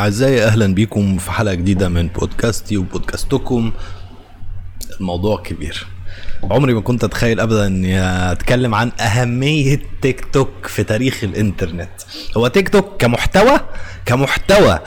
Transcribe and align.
أعزائي 0.00 0.44
أهلا 0.44 0.74
بكم 0.74 1.18
في 1.18 1.30
حلقة 1.32 1.54
جديدة 1.54 1.88
من 1.88 2.08
بودكاستي 2.08 2.76
وبودكاستكم. 2.76 3.72
الموضوع 5.00 5.42
كبير. 5.42 5.86
عمري 6.42 6.74
ما 6.74 6.80
كنت 6.80 7.04
أتخيل 7.04 7.40
أبدا 7.40 7.66
إني 7.66 8.00
أتكلم 8.32 8.74
عن 8.74 8.92
أهمية 9.00 9.82
تيك 10.02 10.24
توك 10.32 10.66
في 10.66 10.84
تاريخ 10.84 11.24
الإنترنت. 11.24 11.90
هو 12.36 12.48
تيك 12.48 12.68
توك 12.68 12.96
كمحتوى 12.98 13.60
كمحتوى 14.06 14.78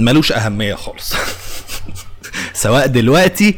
ملوش 0.00 0.32
أهمية 0.32 0.74
خالص. 0.74 1.14
سواء 2.64 2.86
دلوقتي 2.86 3.54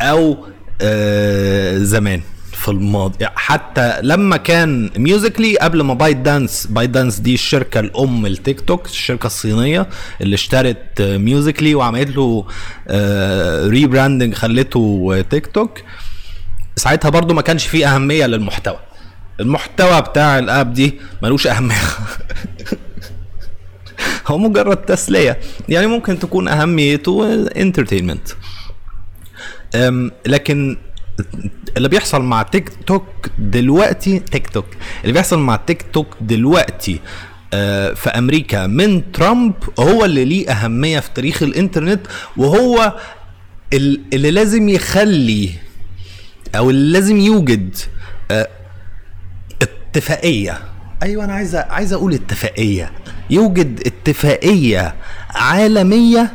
أو 0.00 0.46
آه 0.80 1.78
زمان. 1.78 2.22
في 2.60 2.68
الماضي 2.68 3.26
حتى 3.34 4.00
لما 4.02 4.36
كان 4.36 4.90
ميوزيكلي 4.96 5.58
قبل 5.58 5.80
ما 5.80 5.94
بايت 5.94 6.16
دانس 6.16 6.66
بايت 6.66 6.90
دانس 6.90 7.18
دي 7.18 7.34
الشركة 7.34 7.80
الأم 7.80 8.26
التيك 8.26 8.60
توك 8.60 8.86
الشركة 8.86 9.26
الصينية 9.26 9.88
اللي 10.20 10.34
اشترت 10.34 11.02
Musical.ly 11.02 11.74
وعملت 11.74 12.16
له 12.16 12.46
rebranding 13.68 14.34
خلته 14.34 15.24
تيك 15.30 15.46
توك. 15.46 15.78
ساعتها 16.76 17.08
برضو 17.08 17.34
ما 17.34 17.42
كانش 17.42 17.66
فيه 17.66 17.94
أهمية 17.94 18.26
للمحتوى. 18.26 18.78
المحتوى 19.40 20.00
بتاع 20.00 20.38
ال 20.38 20.46
app 20.46 20.72
دي 20.72 21.00
ملوش 21.22 21.46
أهمية. 21.46 21.74
هو 24.26 24.38
مجرد 24.38 24.76
تسلية. 24.76 25.40
يعني 25.68 25.86
ممكن 25.86 26.18
تكون 26.18 26.48
أهميته 26.48 27.44
entertainment 27.56 28.28
لكن 30.26 30.76
اللي 31.76 31.88
بيحصل 31.88 32.22
مع 32.22 32.42
تيك 32.42 32.72
توك 32.86 33.06
دلوقتي 33.38 34.18
تيك 34.18 34.48
توك. 34.48 34.66
اللي 35.02 35.12
بيحصل 35.12 35.38
مع 35.38 35.56
تيك 35.56 35.84
توك 35.92 36.16
دلوقتي 36.20 37.00
آه، 37.54 37.92
في 37.92 38.10
أمريكا 38.10 38.66
من 38.66 39.12
ترامب 39.12 39.54
هو 39.78 40.04
اللي 40.04 40.24
ليه 40.24 40.50
أهمية 40.50 41.00
في 41.00 41.10
تاريخ 41.14 41.42
الإنترنت 41.42 42.00
وهو 42.36 42.98
اللي 43.72 44.30
لازم 44.30 44.68
يخلي 44.68 45.50
أو 46.56 46.70
اللي 46.70 46.92
لازم 46.92 47.16
يوجد 47.16 47.76
آه، 48.30 48.48
اتفاقية. 49.62 50.58
أيوه 51.02 51.24
أنا 51.24 51.32
عايز 51.32 51.54
عايز 51.56 51.92
أقول 51.92 52.14
اتفاقية. 52.14 52.92
يوجد 53.30 53.80
اتفاقية 53.86 54.94
عالمية 55.30 56.32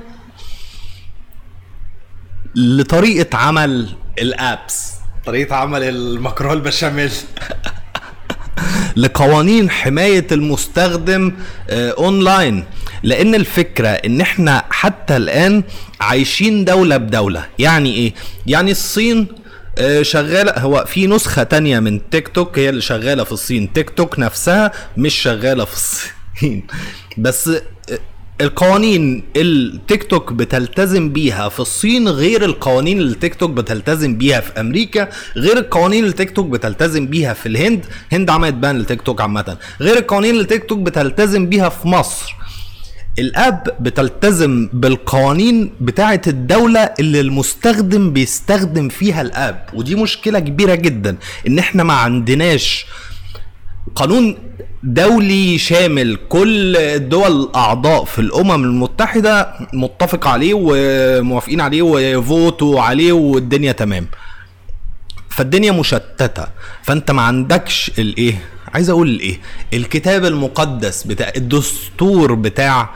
لطريقة 2.55 3.37
عمل 3.37 3.89
الأبس. 4.19 4.91
طريقة 5.25 5.55
عمل 5.55 5.83
المكرونة 5.83 6.53
البشاميل. 6.53 7.11
لقوانين 8.95 9.69
حماية 9.69 10.27
المستخدم 10.31 11.33
آه، 11.69 11.95
اونلاين 11.97 12.65
لأن 13.03 13.35
الفكرة 13.35 13.87
إن 13.87 14.21
إحنا 14.21 14.63
حتى 14.69 15.17
الآن 15.17 15.63
عايشين 16.01 16.65
دولة 16.65 16.97
بدولة. 16.97 17.45
يعني 17.59 17.95
إيه؟ 17.95 18.13
يعني 18.47 18.71
الصين 18.71 19.27
آه، 19.77 20.01
شغالة 20.01 20.59
هو 20.59 20.85
في 20.87 21.07
نسخة 21.07 21.43
تانية 21.43 21.79
من 21.79 22.09
تيك 22.09 22.27
توك 22.27 22.59
هي 22.59 22.69
اللي 22.69 22.81
شغالة 22.81 23.23
في 23.23 23.31
الصين. 23.31 23.73
تيك 23.73 23.89
توك 23.89 24.19
نفسها 24.19 24.71
مش 24.97 25.13
شغالة 25.13 25.65
في 25.65 25.73
الصين. 25.73 26.67
بس 27.17 27.47
آه، 27.47 27.61
القوانين 28.41 29.23
التيك 29.35 30.03
توك 30.03 30.33
بتلتزم 30.33 31.09
بيها 31.09 31.49
في 31.49 31.59
الصين 31.59 32.07
غير 32.07 32.45
القوانين 32.45 32.99
اللي 32.99 33.13
التيك 33.13 33.35
توك 33.35 33.51
بتلتزم 33.51 34.17
بيها 34.17 34.39
في 34.39 34.59
أمريكا 34.59 35.09
غير 35.37 35.57
القوانين 35.57 35.99
اللي 35.99 36.09
التيك 36.11 36.31
توك 36.31 36.45
بتلتزم 36.45 37.07
بيها 37.07 37.33
في 37.33 37.45
الهند. 37.45 37.85
هند 38.11 38.29
عملت 38.29 38.53
بان 38.53 38.77
للتيك 38.77 39.01
توك 39.01 39.21
عامة. 39.21 39.57
غير 39.81 39.97
القوانين 39.97 40.31
اللي 40.31 40.41
التيك 40.41 40.65
توك 40.69 40.79
بتلتزم 40.79 41.49
بيها 41.49 41.69
في 41.69 41.87
مصر. 41.87 42.35
الأب 43.19 43.75
بتلتزم 43.79 44.69
بالقوانين 44.73 45.71
بتاعة 45.81 46.21
الدولة 46.27 46.79
اللي 46.99 47.19
المستخدم 47.19 48.13
بيستخدم 48.13 48.89
فيها 48.89 49.21
الأب. 49.21 49.65
ودي 49.73 49.95
مشكلة 49.95 50.39
كبيرة 50.39 50.75
جدا. 50.75 51.17
إن 51.47 51.59
إحنا 51.59 51.83
ما 51.83 51.93
عندناش 51.93 52.85
قانون 53.95 54.37
دولي 54.83 55.57
شامل 55.57 56.17
كل 56.29 56.77
الدول 56.77 57.31
الاعضاء 57.41 58.03
في 58.05 58.19
الأمم 58.19 58.63
المتحدة 58.63 59.53
متفق 59.73 60.27
عليه 60.27 60.53
وموافقين 60.55 61.61
عليه 61.61 61.81
وفوتوا 61.81 62.81
عليه 62.81 63.11
والدنيا 63.13 63.71
تمام. 63.71 64.07
فالدنيا 65.29 65.71
مشتتة. 65.71 66.47
فأنت 66.83 67.11
ما 67.11 67.21
عندكش 67.21 67.91
الإيه؟ 67.99 68.41
عايز 68.73 68.89
أقول 68.89 69.09
الإيه؟ 69.09 69.39
الكتاب 69.73 70.25
المقدس 70.25 71.03
بتاع 71.03 71.31
الدستور 71.37 72.33
بتاع 72.33 72.89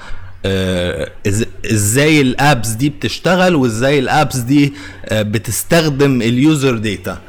آه 0.46 1.12
إزاي 1.72 2.22
ال 2.22 2.31
apps 2.31 2.68
دي 2.70 2.90
بتشتغل 2.90 3.56
وإزاي 3.56 4.00
ال 4.00 4.07
apps 4.07 4.36
دي 4.38 4.74
آه 5.06 5.22
بتستخدم 5.22 6.22
ال 6.22 6.33
user 6.33 6.78
data 6.78 7.22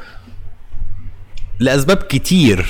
لأسباب 1.61 1.97
كتير. 1.97 2.65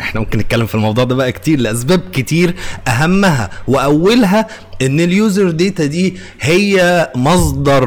إحنا 0.00 0.20
ممكن 0.20 0.38
نتكلم 0.38 0.66
في 0.66 0.74
الموضوع 0.74 1.04
ده 1.04 1.14
بقى 1.14 1.32
كتير. 1.32 1.60
لأسباب 1.60 2.00
كتير. 2.12 2.54
أهمها 2.88 3.50
وأولها 3.68 4.46
إن 4.82 5.00
ال 5.00 5.10
user 5.10 5.50
data 5.50 5.86
دي 5.86 6.16
هي 6.40 7.10
مصدر 7.14 7.84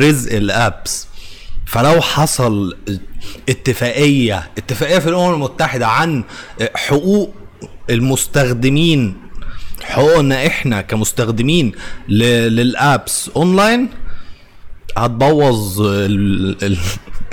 رزق 0.00 0.32
ال 0.36 0.50
apps 0.50 1.06
فلو 1.66 2.00
حصل 2.00 2.76
اتفاقية 3.48 4.50
اتفاقية 4.58 4.98
في 4.98 5.08
الأمم 5.08 5.34
المتحدة 5.34 5.86
عن 5.86 6.24
حقوق 6.74 7.34
المستخدمين 7.90 9.16
حقوقنا 9.82 10.46
إحنا 10.46 10.80
كمستخدمين 10.80 11.72
لل 12.08 12.49
apps 12.49 13.30
online 13.36 13.88
هتبوظ. 14.96 15.82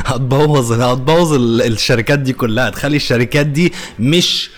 هتبوظ 0.06 0.72
هتبوظ 0.72 1.33
الشركات 1.61 2.19
دي 2.19 2.33
كلها. 2.33 2.69
تخلي 2.69 2.95
الشركات 2.95 3.45
دي 3.45 3.73
مش 4.00 4.50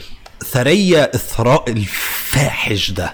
ثريا 0.46 1.16
إثراء 1.16 1.70
الفاحش 1.70 2.92
ده. 2.92 3.14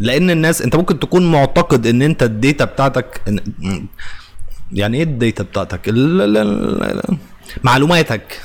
لأن 0.00 0.30
الناس 0.30 0.62
أنت 0.62 0.76
ممكن 0.76 1.00
تكون 1.00 1.32
معتقد 1.32 1.86
إن 1.86 2.02
أنت 2.02 2.22
ال 2.22 2.30
data 2.30 2.64
بتاعتك 2.64 3.20
يعني 4.72 4.96
إيه 4.96 5.02
ال 5.02 5.10
data 5.10 5.42
بتاعتك؟ 5.44 5.80
معلوماتك 7.64 8.40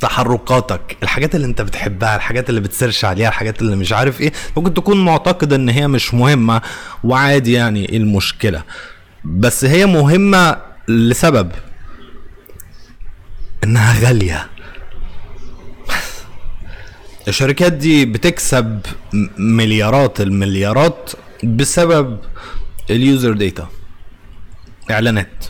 تحركاتك 0.00 0.96
الحاجات 1.02 1.34
اللي 1.34 1.46
أنت 1.46 1.62
بتحبها 1.62 2.16
الحاجات 2.16 2.50
اللي 2.50 2.60
بت 2.60 2.71
search 2.71 3.04
عليها 3.04 3.28
الحاجات 3.28 3.62
اللي 3.62 3.76
مش 3.76 3.92
عارف 3.92 4.20
إيه. 4.20 4.32
ممكن 4.56 4.74
تكون 4.74 5.04
معتقد 5.04 5.52
إن 5.52 5.68
هي 5.68 5.88
مش 5.88 6.14
مهمة 6.14 6.62
وعادي 7.04 7.52
يعني 7.52 7.88
إيه 7.88 7.96
المشكلة. 7.96 8.62
بس 9.24 9.64
هي 9.64 9.86
مهمة 9.86 10.56
لسبب. 10.88 11.50
إنها 13.68 14.00
غالية. 14.00 14.46
الشركات 17.28 17.72
دي 17.72 18.04
بتكسب 18.04 18.80
مليارات 19.38 20.20
المليارات 20.20 21.10
بسبب 21.44 22.18
ال 22.90 22.98
user 22.98 23.32
data 23.32 23.68
إعلانات. 24.90 25.44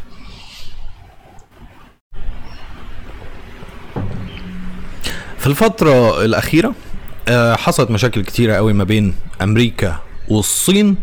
في 5.39 5.47
الفترة 5.47 6.25
الأخيرة 6.25 6.75
حصلت 7.57 7.91
مشاكل 7.91 8.23
كتيرة 8.23 8.55
قوي 8.55 8.73
ما 8.73 8.84
بين 8.84 9.15
أمريكا 9.43 10.01
والصين 10.28 10.97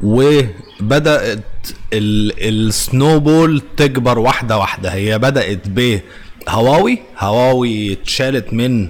وبدأت 0.00 1.44
ال 1.92 2.11
snowball 2.11 3.62
تكبر 3.76 4.18
واحدة 4.18 4.58
واحدة. 4.58 4.92
هي 4.92 5.18
بدأت 5.18 5.68
بهواوي 5.68 6.02
هواوي. 6.48 7.92
اتشالت 7.92 8.52
من 8.52 8.88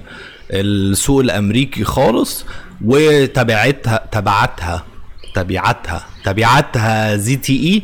السوق 0.51 1.21
الأمريكي 1.21 1.85
خالص 1.85 2.45
وتبعتها 2.85 4.09
تبعتها 4.13 4.85
تبعتها 5.35 6.07
تبعتها 6.25 7.17
زي 7.17 7.37
تي 7.37 7.53
إي. 7.53 7.83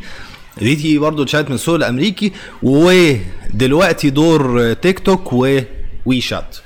زي 0.62 0.76
تي 0.76 0.88
إي 0.88 0.98
برضه 0.98 1.22
اتشالت 1.22 1.48
من 1.48 1.54
السوق 1.54 1.74
الأمريكي 1.74 2.32
ودلوقتي 2.62 4.10
دور 4.10 4.72
TikTok 4.72 5.32
و 5.32 6.20
WeChat 6.20 6.56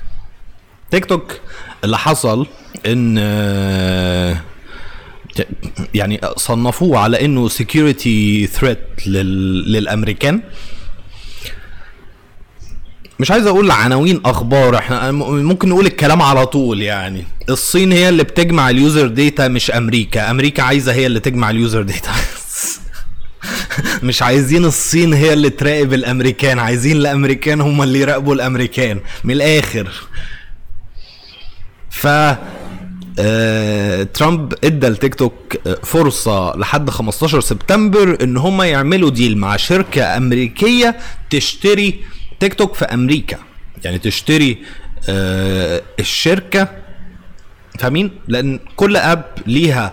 TikTok 0.91 1.39
اللي 1.83 1.97
حصل 1.97 2.47
إن 2.85 3.17
يعني 5.93 6.21
صنفوه 6.37 6.99
على 6.99 7.25
إنه 7.25 7.47
security 7.47 8.47
threat 8.47 9.07
للأمريكان. 9.07 10.41
مش 13.21 13.31
عايز 13.31 13.47
أقول 13.47 13.71
عناوين 13.71 14.21
أخبار 14.25 14.77
إحنا 14.77 15.11
ممكن 15.11 15.69
نقول 15.69 15.85
الكلام 15.85 16.21
على 16.21 16.45
طول 16.45 16.81
يعني. 16.81 17.23
الصين 17.49 17.91
هي 17.91 18.09
اللي 18.09 18.23
بتجمع 18.23 18.69
ال 18.69 18.77
user 18.77 19.07
data 19.07 19.47
مش 19.47 19.71
أمريكا. 19.71 20.31
أمريكا 20.31 20.63
عايزة 20.63 20.93
هي 20.93 21.05
اللي 21.05 21.19
تجمع 21.19 21.49
اليوزر 21.49 21.81
داتا 21.81 22.11
مش 24.03 24.21
عايزين 24.21 24.65
الصين 24.65 25.13
هي 25.13 25.33
اللي 25.33 25.49
تراقب 25.49 25.93
الأمريكان 25.93 26.59
عايزين 26.59 26.97
الأمريكان 26.97 27.61
هم 27.61 27.81
اللي 27.81 27.99
يراقبوا 27.99 28.33
الأمريكان. 28.33 28.99
من 29.23 29.33
الآخر. 29.33 29.87
ف 31.89 32.07
آه، 33.19 34.03
ترامب 34.03 34.53
ادى 34.63 34.87
لتيك 34.87 35.15
توك 35.15 35.57
آه، 35.67 35.77
فرصة 35.83 36.57
لحد 36.57 36.89
15 36.89 37.41
سبتمبر 37.41 38.17
إن 38.23 38.37
هم 38.37 38.61
يعملوا 38.61 39.09
deal 39.09 39.37
مع 39.37 39.57
شركة 39.57 40.17
أمريكية 40.17 40.97
تشتري 41.29 41.99
تيك 42.41 42.53
توك 42.53 42.73
في 42.75 42.85
أمريكا. 42.85 43.37
يعني 43.83 43.97
تشتري 43.99 44.57
آه، 45.09 45.81
الشركة 45.99 46.67
فاهمين؟ 47.79 48.11
لأن 48.27 48.59
كل 48.75 48.97
app 48.97 49.25
ليها 49.47 49.91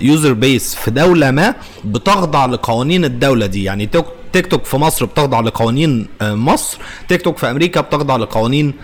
user 0.00 0.32
base 0.32 0.74
في 0.74 0.90
دولة 0.90 1.30
ما 1.30 1.54
بتخضع 1.84 2.46
لقوانين 2.46 3.04
الدولة 3.04 3.46
دي. 3.46 3.64
يعني 3.64 3.86
Tik- 3.86 4.04
TikTok 4.32 4.64
في 4.64 4.76
مصر 4.76 5.04
بتخضع 5.04 5.40
لقوانين 5.40 6.06
آه، 6.22 6.34
مصر 6.34 6.78
تيك 7.08 7.22
توك 7.22 7.38
في 7.38 7.50
أمريكا 7.50 7.80
بتخضع 7.80 8.16
لقوانين 8.16 8.74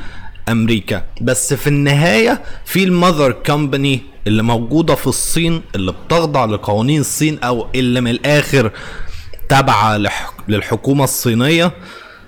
أمريكا. 0.48 1.04
بس 1.20 1.54
في 1.54 1.66
النهاية 1.66 2.42
في 2.64 2.84
ال 2.84 2.91
mother 2.91 3.32
company 3.32 4.00
اللي 4.26 4.42
موجودة 4.42 4.94
في 4.94 5.06
الصين 5.06 5.62
اللي 5.74 5.92
بتخضع 5.92 6.44
لقوانين 6.44 7.00
الصين 7.00 7.38
أو 7.38 7.66
اللي 7.74 8.00
من 8.00 8.10
الآخر 8.10 8.70
تابعة 9.48 9.98
لح- 9.98 10.32
للحكومة 10.48 11.04
الصينية 11.04 11.72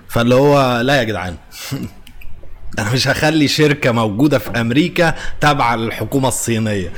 فاللي 0.07 0.35
هو 0.35 0.81
لا 0.81 0.95
يا 0.95 1.03
جدعان. 1.03 1.35
أنا 2.79 2.91
مش 2.93 3.07
هخلي 3.07 3.47
شركة 3.47 3.91
موجودة 3.91 4.37
في 4.39 4.49
أمريكا 4.49 5.15
تابعة 5.41 5.75
للحكومة 5.75 6.27
الصينية. 6.27 6.93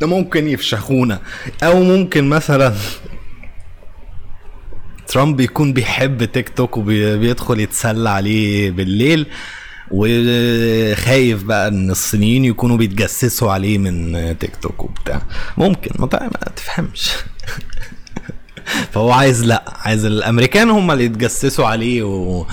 ده 0.00 0.06
ممكن 0.06 0.48
يفشخونا. 0.48 1.20
أو 1.62 1.82
ممكن 1.82 2.28
مثلا 2.28 2.74
ترامب 5.08 5.40
يكون 5.40 5.72
بيحب 5.72 6.24
تيك 6.24 6.48
توك 6.48 6.76
وبيدخل 6.76 7.60
يتسلى 7.60 8.10
عليه 8.10 8.70
بالليل 8.70 9.26
وخايف 9.90 11.42
بقى 11.42 11.68
إن 11.68 11.90
الصينيين 11.90 12.44
يكونوا 12.44 12.76
بيتجسسوا 12.76 13.52
عليه 13.52 13.78
من 13.78 14.38
تيك 14.38 14.56
توك 14.56 14.84
وبتاع. 14.84 15.22
ممكن 15.56 15.90
ما 16.00 16.06
تفهمش. 16.56 17.10
فهو 18.92 19.12
عايز 19.12 19.44
لا 19.44 19.64
عايز 19.76 20.04
الأمريكان 20.04 20.70
هم 20.70 20.90
اللي 20.90 21.04
يتجسسوا 21.04 21.66
عليه 21.66 22.02
و... 22.02 22.46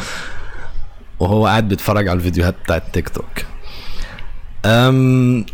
وهو 1.19 1.45
قاعد 1.47 1.67
بيتفرج 1.67 2.07
على 2.07 2.17
الفيديوهات 2.17 2.55
بتاعت 2.63 2.83
تيك 2.93 3.09
توك. 3.09 3.25
أم 4.65 5.45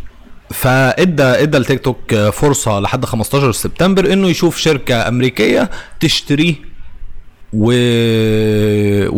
فإدى 0.50 1.22
إدى 1.22 1.58
لتيك 1.58 1.84
توك 1.84 2.14
فرصة 2.14 2.80
لحد 2.80 3.04
15 3.04 3.52
سبتمبر 3.52 4.12
إنه 4.12 4.28
يشوف 4.28 4.56
شركة 4.56 5.08
أمريكية 5.08 5.70
تشتريه 6.00 6.54
و... 7.52 7.66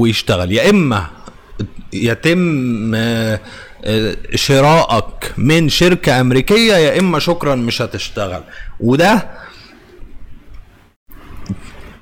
ويشتغل. 0.01 0.53
يا 0.53 0.71
إما 0.71 1.07
يتم 1.93 2.95
آه، 2.95 3.41
شرائك 4.35 5.35
من 5.37 5.69
شركة 5.69 6.21
أمريكية 6.21 6.75
يا 6.75 6.99
إما 6.99 7.19
شكرا 7.19 7.55
مش 7.55 7.83
هتشتغل. 7.83 8.43
وده 8.81 9.29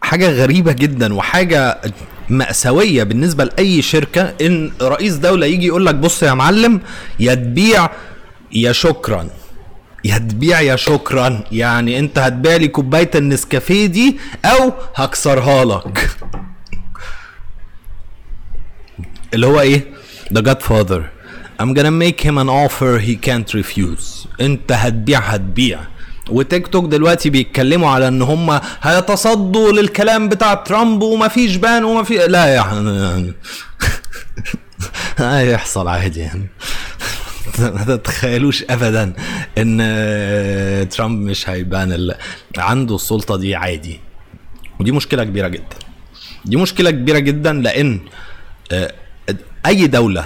حاجة 0.09 0.31
غريبة 0.31 0.73
جدا 0.73 1.15
وحاجة 1.15 1.81
مأساوية 2.29 3.03
بالنسبة 3.03 3.45
لأي 3.45 3.83
شركة 3.83 4.35
إن 4.41 4.73
رئيس 4.83 5.15
دولة 5.15 5.47
يجي 5.47 5.67
يقول 5.67 5.87
لك 5.87 5.95
بص 5.95 6.23
يا 6.23 6.35
معلم 6.35 6.81
يا 7.21 7.35
تبيع 7.35 7.89
يا 8.53 8.73
شكرا. 8.73 9.29
يا 10.05 10.19
تبيع 10.19 10.61
يا 10.61 10.77
شكرا. 10.77 11.45
يعني 11.53 11.99
أنت 11.99 12.19
هتبيع 12.19 12.57
لي 12.57 12.69
كوباية 12.69 13.11
النسكافيه 13.15 13.87
دي 13.87 14.19
أو 14.45 14.73
هكسرها 14.95 15.65
لك. 15.65 16.11
اللي 19.35 19.47
هو 19.47 19.61
إيه؟ 19.61 19.85
The 20.35 20.43
Godfather. 20.43 21.03
I'm 21.63 21.75
gonna 21.75 21.91
make 22.05 22.21
him 22.21 22.39
an 22.39 22.49
offer 22.49 22.99
he 22.99 23.17
can't 23.29 23.53
refuse. 23.55 24.27
أنت 24.41 24.73
هتبيع 24.73 25.19
هتبيع. 25.21 25.81
وتيك 26.29 26.67
توك 26.67 26.85
دلوقتي 26.85 27.31
بيتكلموا 27.31 27.91
على 27.91 28.09
إن 28.09 28.23
هم 28.23 28.61
هيتصدوا 28.83 29.73
للكلام 29.73 30.29
بتاع 30.29 30.55
ترامب 30.55 31.03
ومفيش 31.03 31.57
بان 31.57 31.85
ومفي 31.85 32.17
لا 32.27 32.47
يعني 32.47 33.33
هيحصل 35.19 35.89
عادي 35.89 36.21
يعني. 36.21 36.47
ما 37.59 37.85
تتخيلوش 37.97 38.65
ابدا 38.71 39.13
إن 39.59 40.89
ترامب 40.89 41.27
مش 41.31 41.49
هيبان 41.49 41.93
ال- 41.93 42.15
عنده 42.59 42.95
السلطة 42.95 43.37
دي 43.37 43.55
عادي. 43.55 44.01
ودي 44.81 44.93
مشكلة 44.93 45.25
كبيرة 45.25 45.49
جدا. 45.49 45.77
دي 46.45 46.57
مشكلة 46.57 46.91
كبيرة 46.91 47.19
جدا 47.19 47.53
لأن 47.53 48.01
آه، 48.73 48.93
أي 49.67 49.87
دولة 49.87 50.25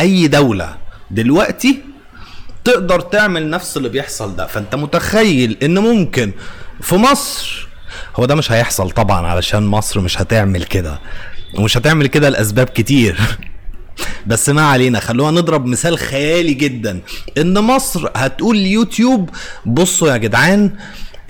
أي 0.00 0.28
دولة 0.28 0.76
دلوقتي 1.10 1.78
تقدر 2.66 3.00
تعمل 3.00 3.50
نفس 3.50 3.76
اللي 3.76 3.88
بيحصل 3.88 4.36
ده. 4.36 4.46
فأنت 4.46 4.74
متخيل 4.74 5.56
إن 5.62 5.78
ممكن 5.78 6.32
في 6.80 6.94
مصر 6.94 7.68
هو 8.16 8.24
ده 8.24 8.34
مش 8.34 8.52
هيحصل 8.52 8.90
طبعا 8.90 9.26
علشان 9.26 9.66
مصر 9.66 10.00
مش 10.00 10.20
هتعمل 10.22 10.64
كده 10.64 11.00
ومش 11.54 11.76
هتعمل 11.76 12.06
كده 12.06 12.28
لأسباب 12.28 12.66
كتير. 12.66 13.20
بس 14.26 14.48
ما 14.48 14.62
علينا 14.62 15.00
خلونا 15.00 15.40
نضرب 15.40 15.66
مثال 15.66 15.98
خيالي 15.98 16.54
جدا. 16.54 17.00
إن 17.38 17.58
مصر 17.58 18.10
هتقول 18.16 18.56
ليوتيوب 18.58 19.30
بصوا 19.66 20.08
يا 20.08 20.16
جدعان 20.16 20.76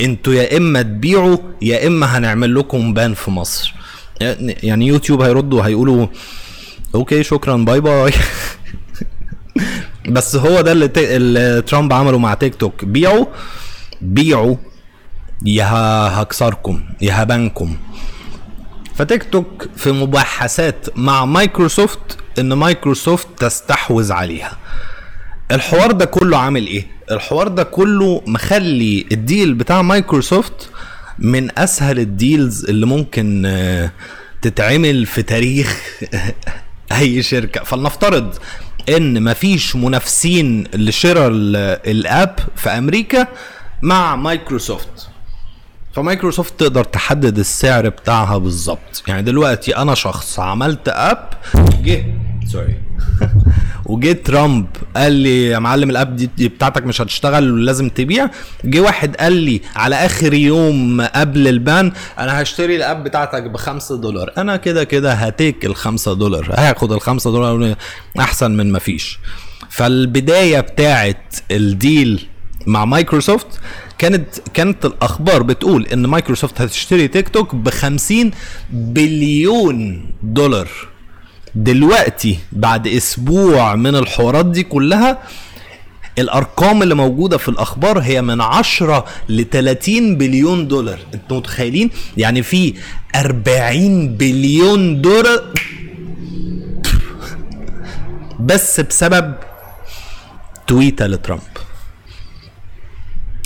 أنتوا 0.01 0.35
يا 0.35 0.57
إما 0.57 0.83
تبيعوا 0.83 1.37
يا 1.63 1.87
إما 1.87 2.19
هنعمل 2.19 2.55
لكم 2.55 2.95
ban 2.95 3.15
في 3.15 3.31
مصر. 3.31 3.75
يعني 4.21 4.87
يوتيوب 4.87 5.23
هيردوا 5.23 5.63
هيقولوا 5.63 6.07
okay 6.95 7.23
شكرا 7.23 7.57
bye 7.57 7.81
bye. 7.81 8.13
بس 10.09 10.37
هو 10.37 10.61
ده 10.61 10.73
اللي, 10.73 10.89
ت... 10.89 10.99
اللي 10.99 11.63
ترامب 11.63 11.93
عمله 11.93 12.19
مع 12.19 12.35
تيك 12.35 12.55
توك. 12.55 12.85
بيعوا 12.85 13.27
بيعوا 14.01 14.57
يا 15.47 15.65
هكسركم 16.23 16.81
يا 17.01 17.23
ه 17.23 17.31
ban 17.31 17.54
كم. 17.54 17.77
فتيك 18.95 19.25
توك 19.33 19.69
في 19.77 19.93
مباحثات 19.93 20.87
مع 20.99 21.25
مايكروسوفت 21.25 22.19
إن 22.39 22.53
مايكروسوفت 22.53 23.27
تستحوذ 23.39 24.13
عليها. 24.13 24.57
الحوار 25.53 25.93
ده 25.93 26.05
كله 26.05 26.39
عامل 26.39 26.67
إيه؟ 26.67 26.87
الحوار 27.11 27.49
ده 27.49 27.63
كله 27.63 28.23
مخلي 28.27 29.07
ال 29.13 29.21
deal 29.21 29.55
بتاع 29.55 29.83
مايكروسوفت 29.83 30.71
من 31.19 31.59
أسهل 31.59 31.99
ال 31.99 32.10
deals 32.10 32.65
اللي 32.65 32.87
ممكن 32.87 33.43
آه، 33.47 33.91
تتعمل 34.43 35.07
في 35.07 35.23
تاريخ 35.23 35.81
أي 36.99 37.23
شركة. 37.23 37.65
فلنفترض 37.65 38.35
إن 38.89 39.23
مفيش 39.25 39.77
منافسين 39.77 40.65
لشراء 40.75 41.29
ال- 41.29 41.57
ال 41.91 42.03
app 42.03 42.39
في 42.57 42.71
أمريكا 42.71 43.27
مع 43.83 44.17
Microsoft. 44.17 45.09
ف 45.95 46.01
Microsoft 46.01 46.61
تقدر 46.61 46.85
تحدد 46.85 47.39
السعر 47.39 47.89
بتاعها 47.89 48.39
بالظبط. 48.39 49.03
يعني 49.09 49.23
دلوقتي 49.23 49.77
أنا 49.77 49.95
شخص 49.95 50.41
عملت 50.41 50.89
app 50.89 51.29
جه 51.83 52.05
سوري 52.47 52.75
وجه 53.87 54.13
ترامب 54.13 54.67
قال 54.97 55.13
لي 55.13 55.47
يا 55.47 55.59
معلم 55.59 55.91
ال 55.91 55.97
app 55.97 56.17
دي 56.17 56.49
بتاعتك 56.49 56.87
مش 56.87 57.01
هتشتغل 57.01 57.53
ولازم 57.53 57.89
تبيع. 57.89 58.31
جه 58.65 58.81
واحد 58.81 59.17
قال 59.17 59.33
لي 59.33 59.61
على 59.77 59.97
آخر 59.97 60.35
يوم 60.35 61.01
قبل 61.01 61.49
ال 61.49 61.60
ban 61.60 61.93
أنا 62.19 62.43
هشتري 62.43 62.77
ال 62.77 62.84
app 62.84 63.05
بتاعتك 63.05 63.43
بخمسة 63.43 63.97
دولار. 64.01 64.33
أنا 64.39 64.57
كده 64.57 64.85
كده 64.85 65.13
هتيك 65.13 65.65
الخمسة 65.65 66.15
دولار. 66.15 66.51
هاخد 66.53 66.93
الخمسة 66.93 67.33
دولار 67.33 67.75
أحسن 68.19 68.51
من 68.51 68.73
ما 68.73 68.79
فيش. 68.79 69.19
فالبداية 69.71 70.61
بتاعت 70.61 71.35
ال 71.51 71.66
deal 71.66 72.27
مع 72.67 72.85
مايكروسوفت 72.85 73.47
كانت 73.99 74.27
كانت 74.55 74.85
الأخبار 74.85 75.43
بتقول 75.43 75.87
إن 75.87 76.07
مايكروسوفت 76.07 76.61
هتشتري 76.61 77.09
تيك 77.09 77.29
توك 77.29 77.55
ب 77.55 77.71
50 77.71 78.31
بليون 78.71 80.07
دولار. 80.23 80.69
دلوقتي 81.57 82.39
بعد 82.53 82.87
أسبوع 82.89 83.75
من 83.75 83.97
الحوارات 83.97 84.47
دي 84.47 84.63
كلها 84.63 85.19
الأرقام 86.19 86.83
اللي 86.83 86.95
موجودة 86.95 87.39
في 87.39 87.49
الأخبار 87.49 87.99
هي 87.99 88.23
من 88.23 88.41
10 88.41 89.05
ل 89.29 89.43
30 89.45 90.17
بليون 90.17 90.69
دولار. 90.69 90.99
أنتوا 91.15 91.37
متخيلين؟ 91.37 91.91
يعني 92.17 92.43
في 92.43 92.75
40 93.15 94.09
بليون 94.17 95.01
دولار. 95.03 95.43
بس 98.41 98.81
بسبب 98.81 99.35
تويتة 100.67 101.07
لترامب. 101.07 101.41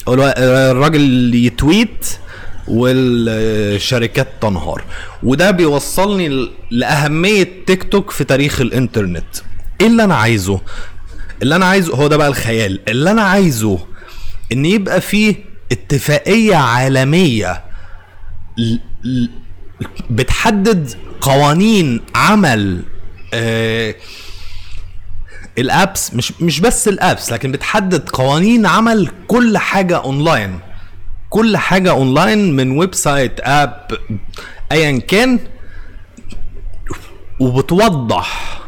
الراجل 0.08 1.34
يتويت 1.34 2.06
والشركات 2.70 4.28
تنهار. 4.40 4.84
وده 5.22 5.50
بيوصلني 5.50 6.28
ل- 6.28 6.50
لأهمية 6.70 7.48
تيك 7.66 7.82
توك 7.92 8.10
في 8.10 8.24
تاريخ 8.24 8.60
الإنترنت. 8.60 9.24
إيه 9.80 9.86
اللي 9.86 10.04
أنا 10.04 10.14
عايزه؟ 10.14 10.60
اللي 11.42 11.56
أنا 11.56 11.66
عايزه 11.66 11.94
هو 11.96 12.06
ده 12.06 12.16
بقى 12.16 12.28
الخيال. 12.28 12.80
اللي 12.88 13.10
أنا 13.10 13.22
عايزه 13.22 13.78
إن 14.52 14.64
يبقى 14.64 15.00
فيه 15.00 15.36
ل- 18.58 18.78
ل- 19.04 19.28
بتحدد 20.10 20.90
قوانين 21.20 22.00
عمل 22.14 22.82
آه 23.34 23.94
الأبس 25.58 26.14
مش 26.14 26.32
مش 26.40 26.60
بس 26.60 26.88
الأبس 26.88 27.32
لكن 27.32 27.52
بتحدد 27.52 28.08
قوانين 28.08 28.66
عمل 28.66 29.08
كل 29.28 29.58
حاجة 29.58 29.96
أونلاين. 29.96 30.58
كل 31.30 31.56
حاجة 31.56 31.90
أونلاين 31.90 32.56
من 32.56 32.78
website 32.78 33.40
app 33.40 33.86
ايا 34.72 34.98
كان 34.98 35.38
وبتوضح 37.40 38.60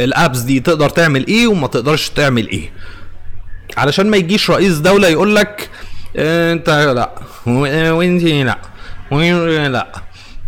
ال 0.00 0.08
apps 0.08 0.38
دي 0.38 0.60
تقدر 0.60 0.88
تعمل 0.88 1.26
إيه 1.26 1.46
وما 1.46 1.66
تقدرش 1.66 2.08
تعمل 2.08 2.48
إيه. 2.48 2.70
علشان 3.76 4.10
ما 4.10 4.16
يجيش 4.16 4.50
رئيس 4.50 4.78
دولة 4.78 5.08
يقول 5.08 5.36
لك 5.36 5.70
أنت 6.16 6.70
لا 6.70 7.10
وانت 7.46 8.22
لا 9.12 9.68
لا. 9.68 9.92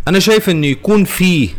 أنا 0.07 0.19
شايف 0.19 0.49
إن 0.49 0.63
يكون 0.63 1.03
في 1.03 1.49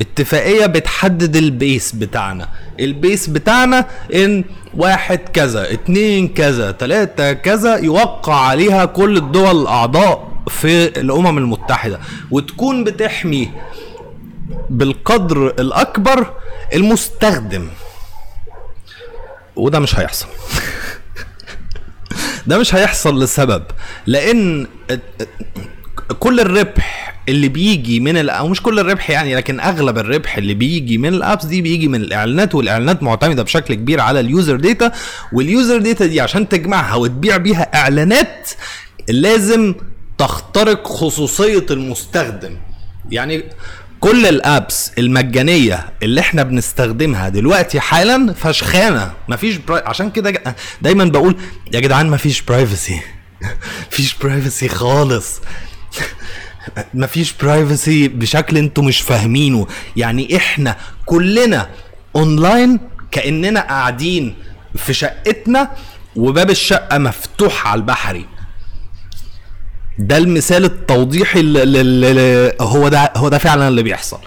اتفاقية 0.00 0.66
بتحدد 0.66 1.36
ال 1.36 1.47
base 1.47 1.92
بتاعنا. 1.92 2.48
ال 2.80 2.89
base 2.89 3.26
بتاعنا 3.26 3.86
ان 4.14 4.44
واحد 4.74 5.18
كذا 5.18 5.72
اتنين 5.72 6.28
كذا 6.28 6.70
تلاتة 6.70 7.32
كذا 7.32 7.76
يوقع 7.76 8.34
عليها 8.34 8.84
كل 8.84 9.16
الدول 9.16 9.62
الأعضاء 9.62 10.30
في 10.48 11.00
الأمم 11.00 11.38
المتحدة 11.38 12.00
وتكون 12.30 12.84
بتحمي 12.84 13.50
بالقدر 14.70 15.46
الأكبر 15.46 16.32
المستخدم. 16.74 17.68
وده 19.56 19.78
مش 19.78 19.98
هيحصل. 19.98 20.26
ده 22.46 22.58
مش 22.58 22.74
هيحصل 22.74 23.22
لسبب 23.22 23.62
لأن 24.06 24.66
كل 26.18 26.40
الربح 26.40 27.14
اللي 27.28 27.48
بيجي 27.48 28.00
من. 28.00 28.28
أو 28.28 28.48
مش 28.48 28.62
كل 28.62 28.78
الربح 28.78 29.10
يعني 29.10 29.34
لكن 29.34 29.60
أغلب 29.60 29.98
الربح 29.98 30.36
اللي 30.36 30.54
بيجي 30.54 30.98
من 30.98 31.14
ال 31.14 31.20
apps 31.20 31.44
دي 31.44 31.62
بيجي 31.62 31.88
من 31.88 32.00
الإعلانات 32.00 32.54
والإعلانات 32.54 33.02
معتمدة 33.02 33.42
بشكل 33.42 33.74
كبير 33.74 34.00
على 34.00 34.20
ال 34.20 34.27
user 34.27 34.56
data 34.56 34.92
وال 35.32 35.47
user 35.47 35.78
data 35.78 36.06
دي 36.06 36.20
عشان 36.20 36.48
تجمعها 36.48 36.94
وتبيع 36.94 37.36
بيها 37.36 37.70
إعلانات 37.74 38.50
لازم 39.08 39.74
تخترق 40.18 40.86
خصوصية 40.88 41.66
المستخدم. 41.70 42.56
يعني 43.10 43.44
كل 44.00 44.26
ال 44.26 44.39
apps 44.39 44.92
المجانية 44.98 45.88
اللي 46.02 46.20
إحنا 46.20 46.42
بنستخدمها 46.42 47.28
دلوقتي 47.28 47.80
حالا 47.80 48.32
فشخانة. 48.32 49.12
مفيش 49.28 49.56
priv... 49.56 49.82
عشان 49.86 50.10
كده 50.10 50.56
دايما 50.82 51.04
بقول 51.04 51.36
يا 51.72 51.80
جدعان 51.80 52.10
مفيش 52.10 52.42
privacy 52.42 53.00
مفيش 53.92 54.14
privacy 54.14 54.68
خالص. 54.68 55.40
مفيش 56.94 57.32
privacy 57.32 58.08
بشكل 58.08 58.56
أنتوا 58.56 58.84
مش 58.84 59.00
فاهمينه. 59.00 59.66
يعني 59.96 60.36
إحنا 60.36 60.76
كلنا 61.06 61.68
اونلاين 62.16 62.80
كأننا 63.10 63.60
قاعدين 63.60 64.34
في 64.76 64.94
شقتنا 64.94 65.70
وباب 66.16 66.50
الشقة 66.50 66.98
مفتوح 66.98 67.66
على 67.66 67.78
البحري 67.78 68.26
ده 69.98 70.16
المثال 70.16 70.64
التوضيحي 70.64 71.40
اللي 71.40 72.52
هو 72.60 72.88
ده 72.88 73.12
هو 73.16 73.28
ده 73.28 73.38
فعلا 73.38 73.68
اللي 73.68 73.82
بيحصل. 73.82 74.18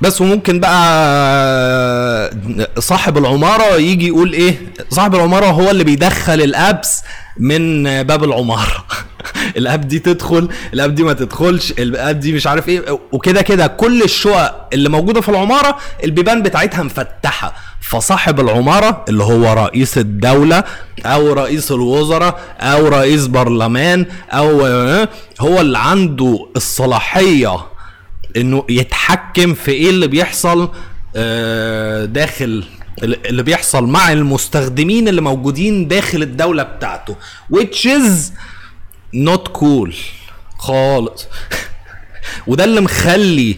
بس 0.00 0.20
وممكن 0.20 0.60
بقى 0.60 2.30
صاحب 2.78 3.18
العمارة 3.18 3.76
يجي 3.76 4.06
يقول 4.06 4.32
إيه؟ 4.32 4.58
صاحب 4.90 5.14
العمارة 5.14 5.46
هو 5.46 5.70
اللي 5.70 5.84
بيدخل 5.84 6.40
الأبس 6.40 7.02
من 7.38 7.82
باب 8.02 8.24
العمارة. 8.24 8.84
الأب 9.56 9.88
دي 9.88 9.98
تدخل 9.98 10.48
الأب 10.74 10.94
دي 10.94 11.02
ما 11.02 11.12
تدخلش 11.12 11.70
الأب 11.70 12.20
دي 12.20 12.32
مش 12.32 12.46
عارف 12.46 12.68
إيه 12.68 12.98
وكده 13.12 13.42
كده 13.42 13.66
كل 13.66 14.02
الشقق 14.02 14.68
اللي 14.72 14.88
موجودة 14.88 15.20
في 15.20 15.28
العمارة 15.28 15.78
البيبان 16.04 16.42
بتاعتها 16.42 16.82
مفتحة. 16.82 17.54
فصاحب 17.80 18.40
العمارة 18.40 19.04
اللي 19.08 19.24
هو 19.24 19.52
رئيس 19.52 19.98
الدولة 19.98 20.64
أو 21.06 21.32
رئيس 21.32 21.72
الوزراء 21.72 22.40
أو 22.60 22.88
رئيس 22.88 23.26
برلمان 23.26 24.06
أو 24.30 24.60
هو 25.40 25.60
اللي 25.60 25.78
عنده 25.78 26.48
الصلاحية 26.56 27.56
إنه 28.36 28.64
يتحكم 28.68 29.54
في 29.54 29.70
إيه 29.70 29.90
اللي 29.90 30.06
بيحصل 30.06 30.68
داخل 32.12 32.64
اللي 33.02 33.42
بيحصل 33.42 33.86
مع 33.86 34.12
المستخدمين 34.12 35.08
اللي 35.08 35.20
موجودين 35.20 35.88
داخل 35.88 36.22
الدولة 36.22 36.62
بتاعته 36.62 37.16
which 37.54 37.86
is 37.86 38.32
not 39.14 39.58
cool 39.58 39.94
خالص. 40.58 41.26
وده 42.46 42.64
اللي 42.64 42.80
مخلي 42.80 43.56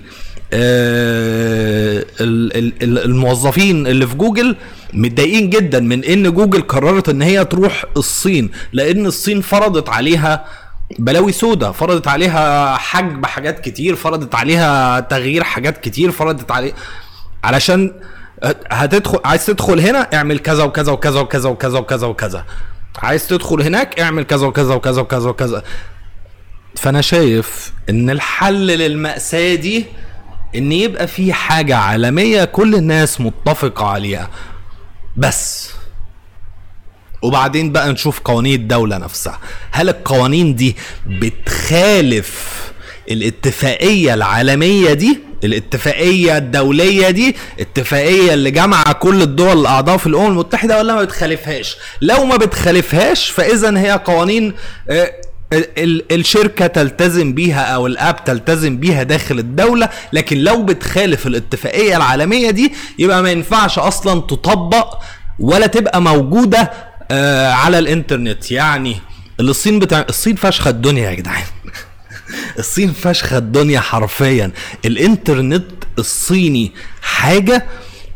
آه 0.52 2.04
الموظفين 2.20 3.86
اللي 3.86 4.06
في 4.06 4.14
جوجل 4.14 4.56
متضايقين 4.92 5.50
جدا 5.50 5.80
من 5.80 6.04
إن 6.04 6.30
جوجل 6.30 6.62
قررت 6.62 7.08
إن 7.08 7.22
هي 7.22 7.44
تروح 7.44 7.84
الصين 7.96 8.50
لأن 8.72 9.06
الصين 9.06 9.40
فرضت 9.40 9.88
عليها 9.88 10.44
بلاوي 10.98 11.32
سودا 11.32 11.72
فرضت 11.72 12.08
عليها 12.08 12.76
حجب 12.76 13.26
حاجات 13.26 13.60
كتير 13.60 13.96
فرضت 13.96 14.34
عليها 14.34 15.00
تغيير 15.00 15.44
حاجات 15.44 15.78
كتير 15.84 16.10
فرضت 16.10 16.50
عليه 16.50 16.72
علشان 17.44 17.92
هتدخل 18.70 19.20
عايز 19.24 19.46
تدخل 19.46 19.80
هنا 19.80 19.98
اعمل 20.14 20.38
كذا 20.38 20.64
وكذا 20.64 20.92
وكذا 20.92 21.20
وكذا 21.20 21.48
وكذا 21.48 21.78
وكذا 21.78 22.06
وكذا. 22.06 22.44
عايز 22.98 23.26
تدخل 23.26 23.62
هناك 23.62 24.00
اعمل 24.00 24.24
كذا 24.24 24.46
وكذا 24.46 24.74
وكذا 24.74 25.00
وكذا 25.00 25.28
وكذا. 25.28 25.62
فأنا 26.76 27.00
شايف 27.00 27.72
إن 27.90 28.10
الحل 28.10 28.66
للمأساة 28.66 29.54
دي 29.54 29.86
إن 30.56 30.72
يبقى 30.72 31.06
في 31.06 31.32
حاجة 31.32 31.76
عالمية 31.76 32.44
كل 32.44 32.74
الناس 32.74 33.20
متفقة 33.20 33.86
عليها. 33.86 34.30
بس. 35.16 35.70
وبعدين 37.22 37.72
بقى 37.72 37.92
نشوف 37.92 38.20
قوانين 38.20 38.60
الدولة 38.60 38.98
نفسها. 38.98 39.38
هل 39.70 39.88
القوانين 39.88 40.54
دي 40.54 40.76
بتخالف 41.06 42.60
الاتفاقية 43.10 44.14
العالمية 44.14 44.92
دي 44.92 45.18
الاتفاقية 45.44 46.36
الدولية 46.36 47.10
دي 47.10 47.36
اتفاقية 47.60 48.34
اللي 48.34 48.50
جمع 48.50 48.82
كل 48.82 49.22
الدول 49.22 49.60
الأعضاء 49.60 49.96
في 49.96 50.06
الأمم 50.06 50.26
المتحدة 50.26 50.78
ولا 50.78 50.94
ما 50.94 51.02
بتخالفهاش؟ 51.02 51.76
لو 52.02 52.24
ما 52.24 52.36
بتخالفهاش 52.36 53.30
فإذا 53.30 53.78
هي 53.78 53.90
قوانين 54.04 54.54
الشركة 56.12 56.66
تلتزم 56.66 57.32
بيها 57.32 57.60
أو 57.62 57.86
الأب 57.86 58.24
تلتزم 58.24 58.76
بيها 58.76 59.02
داخل 59.02 59.38
الدولة 59.38 59.88
لكن 60.12 60.38
لو 60.38 60.62
بتخالف 60.62 61.26
الاتفاقية 61.26 61.96
العالمية 61.96 62.50
دي 62.50 62.72
يبقى 62.98 63.22
ما 63.22 63.30
ينفعش 63.30 63.78
أصلا 63.78 64.20
تطبق 64.20 64.98
ولا 65.38 65.66
تبقى 65.66 66.02
موجودة 66.02 66.70
على 67.52 67.78
الإنترنت. 67.78 68.50
يعني 68.50 68.96
الصين 69.40 69.78
بتاع 69.78 70.06
الصين 70.08 70.36
فشخة 70.36 70.70
الدنيا 70.70 71.10
يا 71.10 71.14
جدعان. 71.14 71.42
الصين 72.60 72.92
فشخة 72.92 73.38
الدنيا 73.38 73.80
حرفيا. 73.80 74.52
الإنترنت 74.84 75.84
الصيني 75.98 76.72
حاجة 77.02 77.66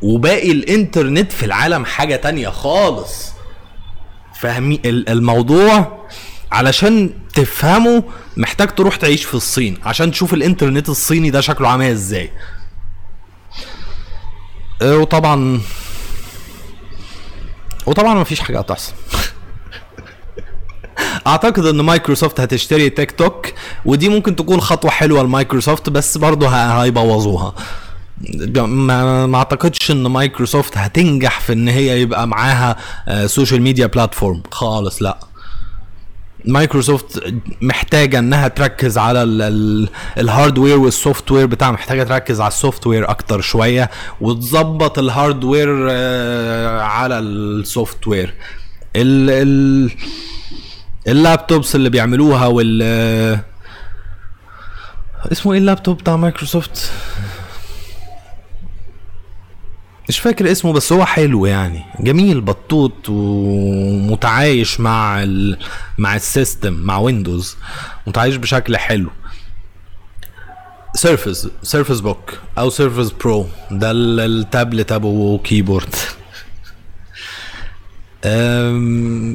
وباقي 0.03 0.51
الإنترنت 0.51 1.33
في 1.33 1.47
العالم 1.47 1.85
حاجة 1.85 2.17
تانية 2.17 2.49
خالص. 2.49 3.33
فاهمين 4.41 4.81
الموضوع 4.85 6.05
علشان 6.53 7.11
تفهمه 7.35 8.05
محتاج 8.37 8.75
تروح 8.75 8.97
تعيش 8.97 9.25
في 9.25 9.35
الصين 9.35 9.79
عشان 9.83 10.11
تشوف 10.11 10.35
الإنترنت 10.35 10.89
الصيني 10.89 11.31
ده 11.31 11.41
شكله 11.41 11.69
عامل 11.69 11.87
إزاي. 11.87 12.31
وطبعا 14.83 15.61
وطبعا 17.87 18.15
مفيش 18.15 18.41
حاجة 18.41 18.59
هتحصل. 18.59 18.93
أعتقد 21.27 21.67
إن 21.67 21.81
مايكروسوفت 21.81 22.41
هتشتري 22.41 22.91
تيك 22.91 23.11
توك 23.11 23.47
ودي 23.85 24.09
ممكن 24.09 24.37
تكون 24.37 24.61
خطوة 24.61 24.91
حلوة 24.91 25.23
لمايكروسوفت 25.23 25.91
بس 25.91 26.19
برضه 26.19 26.49
هيبوظوها. 26.49 27.55
ما, 28.57 29.27
ما 29.27 29.39
أعتقدش 29.39 29.91
إن 29.91 30.07
مايكروسوفت 30.07 30.79
هتنجح 30.79 31.41
في 31.41 31.53
إن 31.53 31.69
هي 31.69 32.01
يبقى 32.01 32.27
معاها 32.29 32.77
social 33.27 33.63
media 33.63 33.87
platform 33.87 34.43
خالص 34.51 35.03
لأ. 35.03 35.19
مايكروسوفت 36.47 37.23
محتاجة 37.63 38.19
إنها 38.19 38.49
تركز 38.49 38.99
على 38.99 39.23
ال 40.19 40.24
hardware 40.24 40.68
وال 40.68 40.79
software 40.79 41.47
بتاعها 41.47 41.71
محتاجة 41.73 42.03
تركز 42.03 42.41
على 42.41 42.49
ال 42.49 42.87
software 42.87 43.11
أكتر 43.11 43.41
شوية 43.41 43.91
وتظبط 44.21 44.99
ال 44.99 45.07
hardware 45.07 45.69
على 46.81 47.19
ال 47.19 48.09
software 48.09 48.35
ال 48.97 49.31
ال 49.31 49.91
ال 51.09 51.17
laptops 51.17 51.75
اللي 51.75 51.91
بيعملوها 51.91 52.47
وال 52.47 52.83
اسمه 55.33 55.53
إيه 55.53 55.59
اللابتوب 55.59 55.99
بتاع 55.99 56.17
مايكروسوفت؟ 56.17 56.91
مش 60.09 60.19
فاكر 60.19 60.53
اسمه 60.53 60.73
بس 60.73 60.93
هو 60.93 61.05
حلو 61.05 61.47
يعني. 61.47 61.85
جميل 62.01 62.41
بطوط 62.41 63.09
ومتعايش 63.09 64.81
مع 64.81 65.23
ال... 65.23 65.59
مع 65.99 66.17
ال 66.17 66.25
system 66.25 66.73
مع 66.73 66.99
ويندوز. 66.99 67.57
متعايش 68.07 68.37
بشكل 68.37 68.77
حلو. 68.77 69.11
سيرفس 70.95 71.49
سيرفس 71.63 72.01
بوك 72.01 72.39
أو 72.59 72.71
سيرفس 72.71 73.11
برو 73.11 73.47
ده 73.71 73.91
ال- 73.91 74.21
التابلت 74.21 74.93
أبو 74.93 75.39
keyboard. 75.39 75.95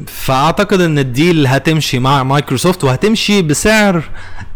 فأعتقد 0.06 0.80
إن 0.80 0.98
ال 0.98 1.08
deal 1.08 1.46
هتمشي 1.46 1.98
مع 1.98 2.22
مايكروسوفت 2.22 2.84
وهتمشي 2.84 3.42
بسعر 3.42 4.02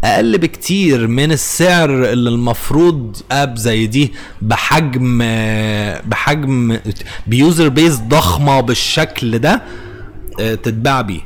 أقل 0.03 0.37
بكتير 0.37 1.07
من 1.07 1.31
السعر 1.31 1.89
اللي 1.89 2.29
المفروض 2.29 3.17
app 3.31 3.57
زي 3.57 3.87
دي 3.87 4.13
بحجم 4.41 5.17
بحجم 6.05 6.79
ب 7.27 7.35
user 7.35 7.69
base 7.69 7.99
ضخمة 7.99 8.59
بالشكل 8.61 9.39
ده 9.39 9.61
أه، 10.39 10.55
تتباع 10.55 11.01
بيه. 11.01 11.21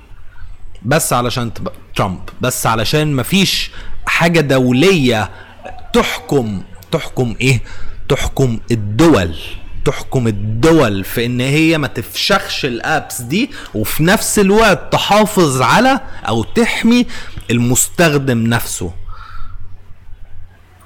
بس 0.85 1.13
علشان 1.13 1.51
ترامب. 1.95 2.19
بس 2.41 2.65
علشان 2.67 3.15
مفيش 3.15 3.71
حاجة 4.05 4.41
دولية 4.41 5.29
تحكم 5.93 6.61
تحكم 6.91 7.35
إيه؟ 7.41 7.61
تحكم 8.09 8.59
الدول. 8.71 9.35
تحكم 9.89 10.27
الدول 10.27 11.03
في 11.03 11.25
إن 11.25 11.41
هي 11.41 11.77
ما 11.77 11.87
تفشخش 11.87 12.65
ال 12.65 12.76
apps 12.76 13.21
دي 13.21 13.49
وفي 13.73 14.03
نفس 14.03 14.39
الوقت 14.39 14.93
تحافظ 14.93 15.61
على 15.61 15.99
أو 16.27 16.43
تحمي 16.43 17.05
المستخدم 17.51 18.37
نفسه. 18.47 18.91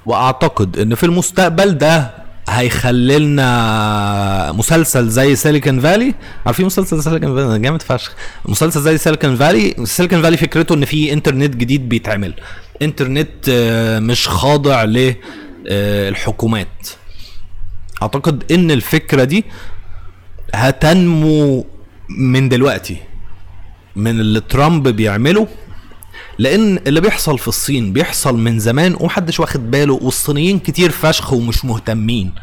وأعتقد 0.06 0.78
إن 0.78 0.94
في 0.94 1.04
المستقبل 1.06 1.78
ده 1.78 2.10
هيخلي 2.48 3.18
لنا 3.18 4.52
مسلسل 4.52 5.08
زي 5.08 5.36
سيليكون 5.36 5.80
فالي 5.80 6.14
عارفين 6.46 6.66
مسلسل 6.66 7.02
سيليكون 7.02 7.34
فالي 7.36 7.58
جامد 7.58 7.82
فشخ. 7.82 8.12
مسلسل 8.44 8.80
زي 8.80 8.98
سيليكون 8.98 9.36
فالي 9.36 9.74
سيليكون 9.86 10.22
فالي 10.22 10.36
فكرته 10.36 10.74
إن 10.74 10.84
في 10.84 11.12
انترنت 11.12 11.56
جديد 11.56 11.88
بيتعمل. 11.88 12.34
انترنت 12.82 13.48
آه، 13.48 13.98
مش 13.98 14.28
خاضع 14.28 14.84
للحكومات 14.84 16.68
أعتقد 18.04 18.52
إن 18.52 18.70
الفكرة 18.70 19.24
دي 19.24 19.44
هتنمو 20.54 21.66
من 22.08 22.48
دلوقتي 22.48 22.96
من 23.96 24.20
اللي 24.20 24.40
ترامب 24.40 24.88
بيعمله 24.88 25.48
لأن 26.38 26.78
اللي 26.86 27.00
بيحصل 27.00 27.38
في 27.38 27.48
الصين 27.48 27.92
بيحصل 27.92 28.38
من 28.38 28.58
زمان 28.58 28.96
ومحدش 29.00 29.40
واخد 29.40 29.70
باله 29.70 29.94
والصينيين 30.02 30.58
كتير 30.58 30.90
فشخ 30.90 31.32
ومش 31.32 31.64
مهتمين 31.64 32.34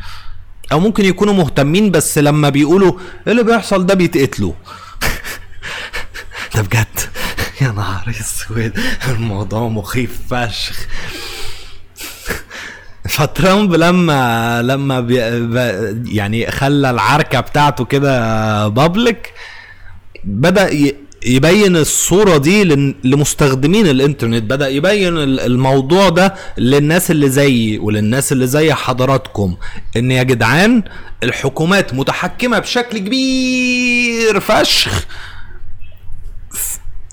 أو 0.72 0.80
ممكن 0.80 1.06
يكونوا 1.06 1.34
مهتمين 1.34 1.92
بس 1.92 2.18
لما 2.18 2.50
بيقولوا 2.50 2.94
اللي 3.28 3.44
بيحصل 3.44 3.86
ده 3.86 3.94
بيتقتلوا. 3.94 4.54
ده 6.56 6.62
بجد؟ 6.62 7.00
يا 7.62 7.68
نهار 7.72 8.10
أسود 8.20 8.80
الموضوع 9.08 9.68
مخيف 9.68 10.20
فشخ. 10.34 10.88
فترامب 13.12 13.74
لما 13.74 14.62
لما 14.62 15.00
بي 15.00 15.16
يعني 16.18 16.52
خلى 16.52 16.90
العركة 16.90 17.40
بتاعته 17.40 17.86
كده 17.86 18.68
public 18.68 19.34
بدأ 20.24 20.70
يبين 21.26 21.76
الصورة 21.78 22.38
دي 22.38 22.64
لمستخدمين 23.04 23.88
الإنترنت 23.88 24.44
بدأ 24.44 24.68
يبين 24.70 25.18
ال- 25.18 25.40
الموضوع 25.40 26.10
ده 26.10 26.36
للناس 26.58 27.12
اللي 27.12 27.30
زيي 27.30 27.78
وللناس 27.80 28.32
اللي 28.32 28.48
زي 28.48 28.74
حضراتكم. 28.74 29.56
إن 29.98 30.12
يا 30.12 30.24
جدعان 30.24 30.84
الحكومات 31.24 31.94
متحكمة 31.94 32.60
بشكل 32.60 32.98
كبير 32.98 34.40
فشخ 34.40 35.06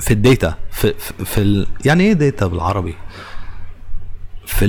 في 0.01 0.11
ال 0.11 0.20
data 0.20 0.55
في 0.73 0.95
في, 0.99 1.25
في 1.25 1.39
ال... 1.41 1.67
يعني 1.85 2.05
إيه 2.05 2.13
data 2.13 2.47
بالعربي؟ 2.47 2.95
في 4.59 4.65
ال 4.65 4.69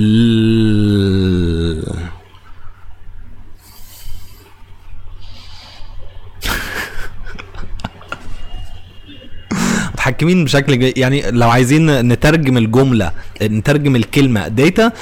متحكمين 9.92 10.44
بشكل. 10.44 10.92
يعني 10.96 11.30
لو 11.30 11.50
عايزين 11.50 12.08
نترجم 12.08 12.56
الجملة 12.56 13.12
نترجم 13.42 13.96
الكلمة 13.96 14.48
داتا 14.48 14.92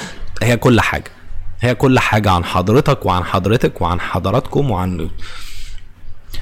هي 0.43 0.57
كل 0.57 0.81
حاجة 0.81 1.11
هي 1.61 1.75
كل 1.75 1.99
حاجة 1.99 2.31
عن 2.31 2.45
حضرتك 2.45 3.05
وعن 3.05 3.23
حضرتك 3.23 3.81
وعن 3.81 3.99
حضراتكم 3.99 4.71
وعن 4.71 5.09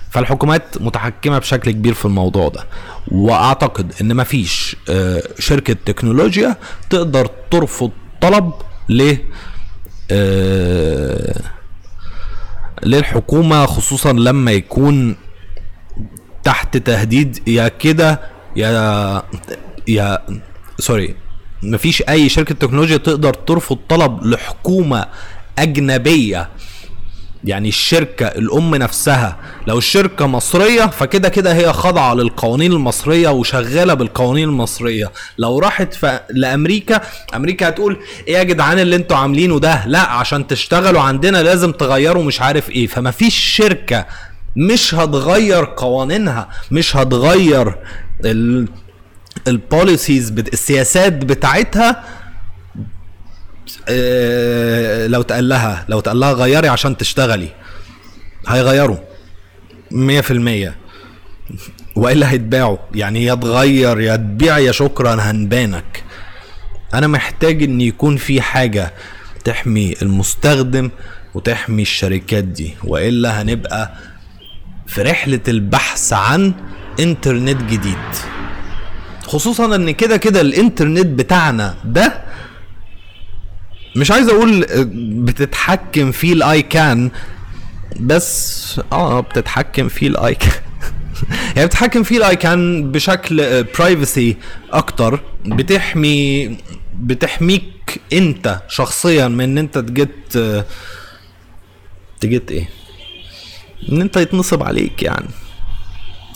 فالحكومات 0.09 0.81
متحكمة 0.81 1.39
بشكل 1.39 1.71
كبير 1.71 1.93
في 1.93 2.05
الموضوع 2.05 2.49
ده 2.49 2.63
وأعتقد 3.07 3.93
إن 4.01 4.15
مفيش 4.15 4.75
آه، 4.89 5.23
شركة 5.39 5.75
تكنولوجيا 5.85 6.55
تقدر 6.89 7.25
ترفض 7.51 7.91
طلب 8.21 8.51
ل 8.89 9.15
آه، 10.11 11.41
للحكومة 12.83 13.65
خصوصا 13.65 14.13
لما 14.13 14.51
يكون 14.51 15.15
تحت 16.43 16.77
تهديد 16.77 17.47
يا 17.47 17.67
كده 17.67 18.19
يا 18.55 19.23
يا 19.87 20.19
سوري 20.79 21.15
مفيش 21.63 22.01
أي 22.09 22.29
شركة 22.29 22.55
تكنولوجيا 22.55 22.97
تقدر 22.97 23.33
ترفض 23.33 23.77
طلب 23.89 24.23
لحكومة 24.25 25.05
أجنبية. 25.59 26.49
يعني 27.43 27.69
الشركة 27.69 28.25
الأم 28.27 28.75
نفسها. 28.75 29.37
لو 29.67 29.77
الشركة 29.77 30.27
مصرية 30.27 30.85
فكده 30.85 31.29
كده 31.29 31.53
هي 31.53 31.73
خاضعة 31.73 32.13
للقوانين 32.13 32.71
المصرية 32.71 33.29
وشغالة 33.29 33.93
بالقوانين 33.93 34.49
المصرية. 34.49 35.11
لو 35.37 35.59
راحت 35.59 35.93
ف... 35.93 36.05
لأمريكا 36.29 37.01
أمريكا 37.35 37.67
هتقول 37.69 37.99
إيه 38.27 38.33
يا 38.37 38.43
جدعان 38.43 38.79
اللي 38.79 38.95
أنتوا 38.95 39.17
عاملينه 39.17 39.59
ده؟ 39.59 39.85
لا 39.85 39.99
عشان 40.11 40.47
تشتغلوا 40.47 41.01
عندنا 41.01 41.43
لازم 41.43 41.71
تغيروا 41.71 42.23
مش 42.23 42.41
عارف 42.41 42.69
إيه. 42.69 42.87
فمفيش 42.87 43.35
شركة 43.35 44.05
مش 44.55 44.95
هتغير 44.95 45.65
قوانينها 45.65 46.49
مش 46.71 46.95
هتغير 46.95 47.75
ال... 48.25 48.67
البوليسيز 49.47 50.29
بت... 50.29 50.53
السياسات 50.53 51.13
بتاعتها 51.13 52.03
لو 55.07 55.21
تقال 55.21 55.49
لها 55.49 55.85
لو 55.89 55.99
تقال 55.99 56.19
لها 56.19 56.33
غيري 56.33 56.67
عشان 56.67 56.97
تشتغلي. 56.97 57.49
هيغيروا. 58.47 58.97
مية 59.91 60.21
في 60.21 60.31
المية. 60.31 60.75
والا 61.95 62.31
هيتباعوا 62.31 62.77
يعني 62.95 63.23
يا 63.25 63.35
تغير 63.35 63.99
يا 63.99 64.15
تبيع 64.15 64.57
يا 64.57 64.71
شكرا 64.71 65.15
هنبانك. 65.15 66.03
أنا 66.93 67.07
محتاج 67.07 67.63
إن 67.63 67.81
يكون 67.81 68.17
في 68.17 68.41
حاجة 68.41 68.93
تحمي 69.43 69.95
المستخدم 70.01 70.89
وتحمي 71.33 71.81
الشركات 71.81 72.43
دي. 72.43 72.75
وإلا 72.83 73.41
هنبقى 73.41 73.91
في 74.87 75.01
رحلة 75.01 75.39
البحث 75.47 76.13
عن 76.13 76.53
إنترنت 76.99 77.63
جديد. 77.71 77.97
خصوصا 79.27 79.75
إن 79.75 79.91
كده 79.91 80.17
كده 80.17 80.41
الإنترنت 80.41 81.05
بتاعنا 81.05 81.75
ده 81.85 82.21
مش 83.97 84.11
عايز 84.11 84.29
أقول 84.29 84.65
بتتحكم 85.25 86.11
فيه 86.11 86.33
الاي 86.33 86.61
كان 86.61 87.11
بس 87.99 88.81
آه 88.91 89.19
بتتحكم 89.19 89.87
فيه 89.87 90.07
ال 90.07 90.35
ICANN 90.35 90.51
يعني 91.55 91.67
بتتحكم 91.67 92.03
فيه 92.03 92.17
ال 92.17 92.35
ICANN 92.35 92.91
بشكل 92.91 93.63
privacy 93.63 94.37
أكتر. 94.71 95.19
بتحمي 95.45 96.57
بتحميك 96.99 98.01
أنت 98.13 98.61
شخصيا 98.67 99.27
من 99.27 99.43
إن 99.43 99.57
أنت 99.57 99.77
تجت 99.77 100.65
تجت 102.19 102.51
إيه؟ 102.51 102.69
إن 103.91 104.01
أنت 104.01 104.17
يتنصب 104.17 104.63
عليك 104.63 105.03
يعني. 105.03 105.27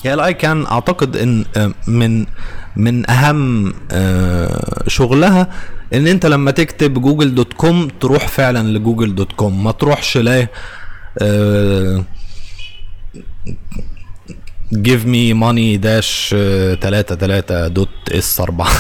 هي 0.04 0.14
ال 0.14 0.34
ICANN 0.34 0.66
أعتقد 0.66 1.18
إن 1.18 1.46
آه، 1.58 1.74
من 1.88 2.26
من 2.76 3.10
أهم 3.10 3.74
آه، 3.92 4.84
شغلها 4.88 5.48
إن 5.94 6.08
أنت 6.08 6.26
لما 6.26 6.52
تكتب 6.52 6.94
Google 7.02 7.36
dot 7.36 7.54
com 7.54 7.88
تروح 7.88 8.28
فعلا 8.28 8.78
ل 8.78 8.83
Google 8.83 9.16
dot 9.16 9.34
com. 9.34 9.64
ما 9.64 9.72
تروحش 9.72 10.18
ل 10.18 10.48
give 14.88 15.04
me 15.06 15.34
money 15.34 15.78
dash 15.78 16.30
تلاتة 16.82 17.16
تلاتة 17.16 17.68
دوت 17.68 17.90
إس 18.10 18.40
أربعة. 18.40 18.72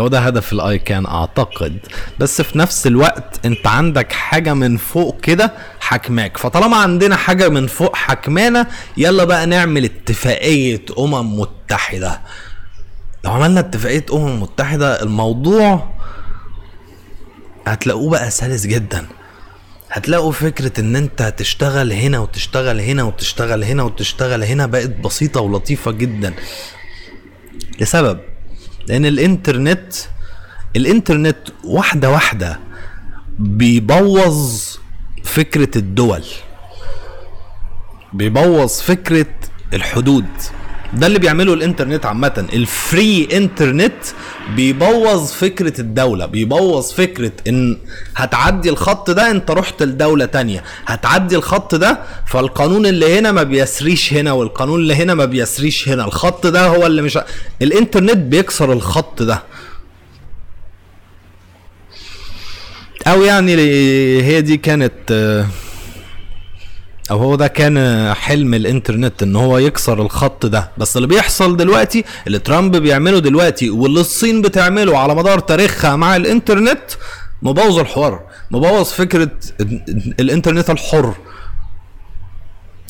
هو 0.00 0.08
ده 0.08 0.18
هدف 0.18 0.52
الآي 0.52 0.78
كان 0.78 1.06
أعتقد. 1.06 1.78
بس 2.18 2.42
في 2.42 2.58
نفس 2.58 2.86
الوقت 2.86 3.46
أنت 3.46 3.66
عندك 3.66 4.12
حاجة 4.12 4.54
من 4.54 4.76
فوق 4.76 5.20
كده 5.20 5.52
حكماك 5.80 6.36
فطالما 6.36 6.76
عندنا 6.76 7.16
حاجة 7.16 7.48
من 7.48 7.66
فوق 7.66 7.96
حكمانا 7.96 8.66
يلا 8.96 9.24
بقى 9.24 9.46
نعمل 9.46 9.84
اتفاقية 9.84 10.84
أمم 10.98 11.40
متحدة. 11.40 12.20
لو 13.24 13.32
عملنا 13.32 13.60
اتفاقية 13.60 14.06
أمم 14.12 14.42
متحدة 14.42 15.02
الموضوع 15.02 15.90
هتلاقوه 17.66 18.10
بقى 18.10 18.30
سلس 18.30 18.66
جدا. 18.66 19.06
هتلاقوا 19.90 20.32
فكرة 20.32 20.80
إن 20.80 20.96
أنت 20.96 21.34
تشتغل 21.36 21.92
هنا 21.92 22.18
وتشتغل 22.18 22.80
هنا 22.80 23.02
وتشتغل 23.02 23.64
هنا 23.64 23.82
وتشتغل 23.82 24.44
هنا 24.44 24.66
بقت 24.66 24.90
بسيطة 24.90 25.40
ولطيفة 25.40 25.90
جدا. 25.90 26.34
لسبب. 27.80 28.20
لأن 28.88 29.06
الإنترنت 29.06 29.92
الإنترنت 30.76 31.38
واحدة 31.64 32.10
واحدة 32.10 32.58
بيبوظ 33.38 34.60
فكرة 35.24 35.78
الدول 35.78 36.24
بيبوظ 38.12 38.70
فكرة 38.80 39.26
الحدود. 39.74 40.26
ده 40.92 41.06
اللي 41.06 41.18
بيعمله 41.18 41.54
الإنترنت 41.54 42.06
عامة. 42.06 42.46
الفري 42.52 43.28
انترنت 43.32 43.92
بيبوظ 44.56 45.30
فكرة 45.32 45.80
الدولة 45.80 46.26
بيبوظ 46.26 46.92
فكرة 46.92 47.32
إن 47.48 47.76
هتعدي 48.16 48.70
الخط 48.70 49.10
ده 49.10 49.30
أنت 49.30 49.50
رحت 49.50 49.82
لدولة 49.82 50.24
تانية. 50.24 50.64
هتعدي 50.86 51.36
الخط 51.36 51.74
ده 51.74 51.98
فالقانون 52.26 52.86
اللي 52.86 53.18
هنا 53.18 53.32
ما 53.32 53.42
بيسريش 53.42 54.12
هنا 54.12 54.32
والقانون 54.32 54.80
اللي 54.80 54.94
هنا 54.94 55.14
ما 55.14 55.24
بيسريش 55.24 55.88
هنا. 55.88 56.04
الخط 56.04 56.46
ده 56.46 56.66
هو 56.66 56.86
اللي 56.86 57.02
مش 57.02 57.18
الإنترنت 57.62 58.16
بيكسر 58.16 58.72
الخط 58.72 59.22
ده. 59.22 59.42
أو 63.06 63.22
يعني 63.22 63.54
هي 64.22 64.40
دي 64.40 64.56
كانت 64.56 64.92
آه، 65.10 65.46
أو 67.10 67.18
هو 67.18 67.34
ده 67.34 67.46
كان 67.46 68.14
حلم 68.14 68.54
الإنترنت 68.54 69.22
إن 69.22 69.36
هو 69.36 69.58
يكسر 69.58 70.02
الخط 70.02 70.46
ده. 70.46 70.70
بس 70.78 70.96
اللي 70.96 71.08
بيحصل 71.08 71.56
دلوقتي 71.56 72.04
اللي 72.26 72.38
ترامب 72.38 72.76
بيعمله 72.76 73.18
دلوقتي 73.18 73.70
واللي 73.70 74.00
الصين 74.00 74.42
بتعمله 74.42 74.98
على 74.98 75.14
مدار 75.14 75.38
تاريخها 75.38 75.96
مع 75.96 76.16
الإنترنت 76.16 76.80
مبوظ 77.42 77.78
الحوار 77.78 78.20
مبوظ 78.50 78.88
فكرة 78.88 79.30
الإنترنت 80.20 80.70
الحر. 80.70 81.14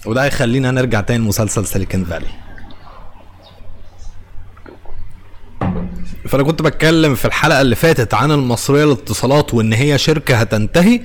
وده 0.07 0.25
هيخلينا 0.25 0.71
نرجع 0.71 1.01
تاني 1.01 1.25
لمسلسل 1.25 1.67
سيليكون 1.67 2.05
فالي. 2.05 2.27
فأنا 6.29 6.43
كنت 6.43 6.63
بتكلم 6.63 7.15
في 7.15 7.25
الحلقة 7.25 7.61
اللي 7.61 7.77
فاتت 7.77 8.15
عن 8.15 8.31
المصرية 8.31 8.85
للاتصالات 8.85 9.55
وإن 9.55 9.73
هي 9.73 9.99
شركة 9.99 10.37
هتنتهي. 10.37 11.01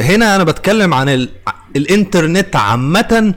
هنا 0.00 0.36
أنا 0.36 0.44
بتكلم 0.44 0.94
عن 0.94 1.08
ال... 1.08 1.28
الإنترنت 1.76 2.56
عامة 2.56 3.34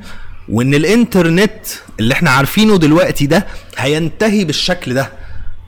وإن 0.49 0.73
الإنترنت 0.73 1.65
اللي 1.99 2.13
إحنا 2.13 2.29
عارفينه 2.29 2.77
دلوقتي 2.77 3.25
ده 3.25 3.47
هينتهي 3.77 4.45
بالشكل 4.45 4.93
ده. 4.93 5.11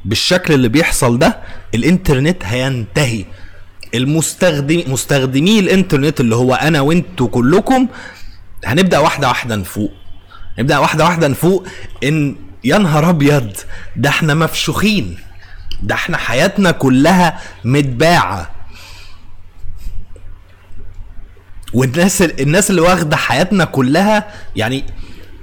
بالشكل 0.05 0.53
اللي 0.53 0.69
بيحصل 0.69 1.19
ده 1.19 1.38
الإنترنت 1.75 2.45
هينتهي. 2.45 3.25
المستخدم 3.93 4.84
مستخدمي 4.88 5.60
الإنترنت 5.60 6.19
اللي 6.19 6.36
هو 6.36 6.53
أنا 6.55 6.81
وإنتوا 6.81 7.27
كلكم 7.27 7.88
هنبدأ 8.65 8.99
واحدة 8.99 9.27
واحدة 9.27 9.55
نفوق. 9.55 9.91
نبدأ 10.60 10.77
واحدة 10.77 11.03
واحدة 11.03 11.27
نفوق 11.27 11.67
إن 12.03 12.36
يا 12.63 12.77
نهار 12.77 13.10
أبيض 13.10 13.51
ده 13.95 14.10
إحنا 14.10 14.34
مفشوخين 14.34 15.17
ده 15.84 15.95
إحنا 15.95 16.17
حياتنا 16.17 16.71
كلها 16.71 17.41
متباعة. 17.65 18.54
والناس 21.75 22.21
الناس 22.21 22.69
اللي 22.69 22.81
واخدة 22.81 23.17
حياتنا 23.17 23.65
كلها 23.65 24.27
يعني 24.55 24.83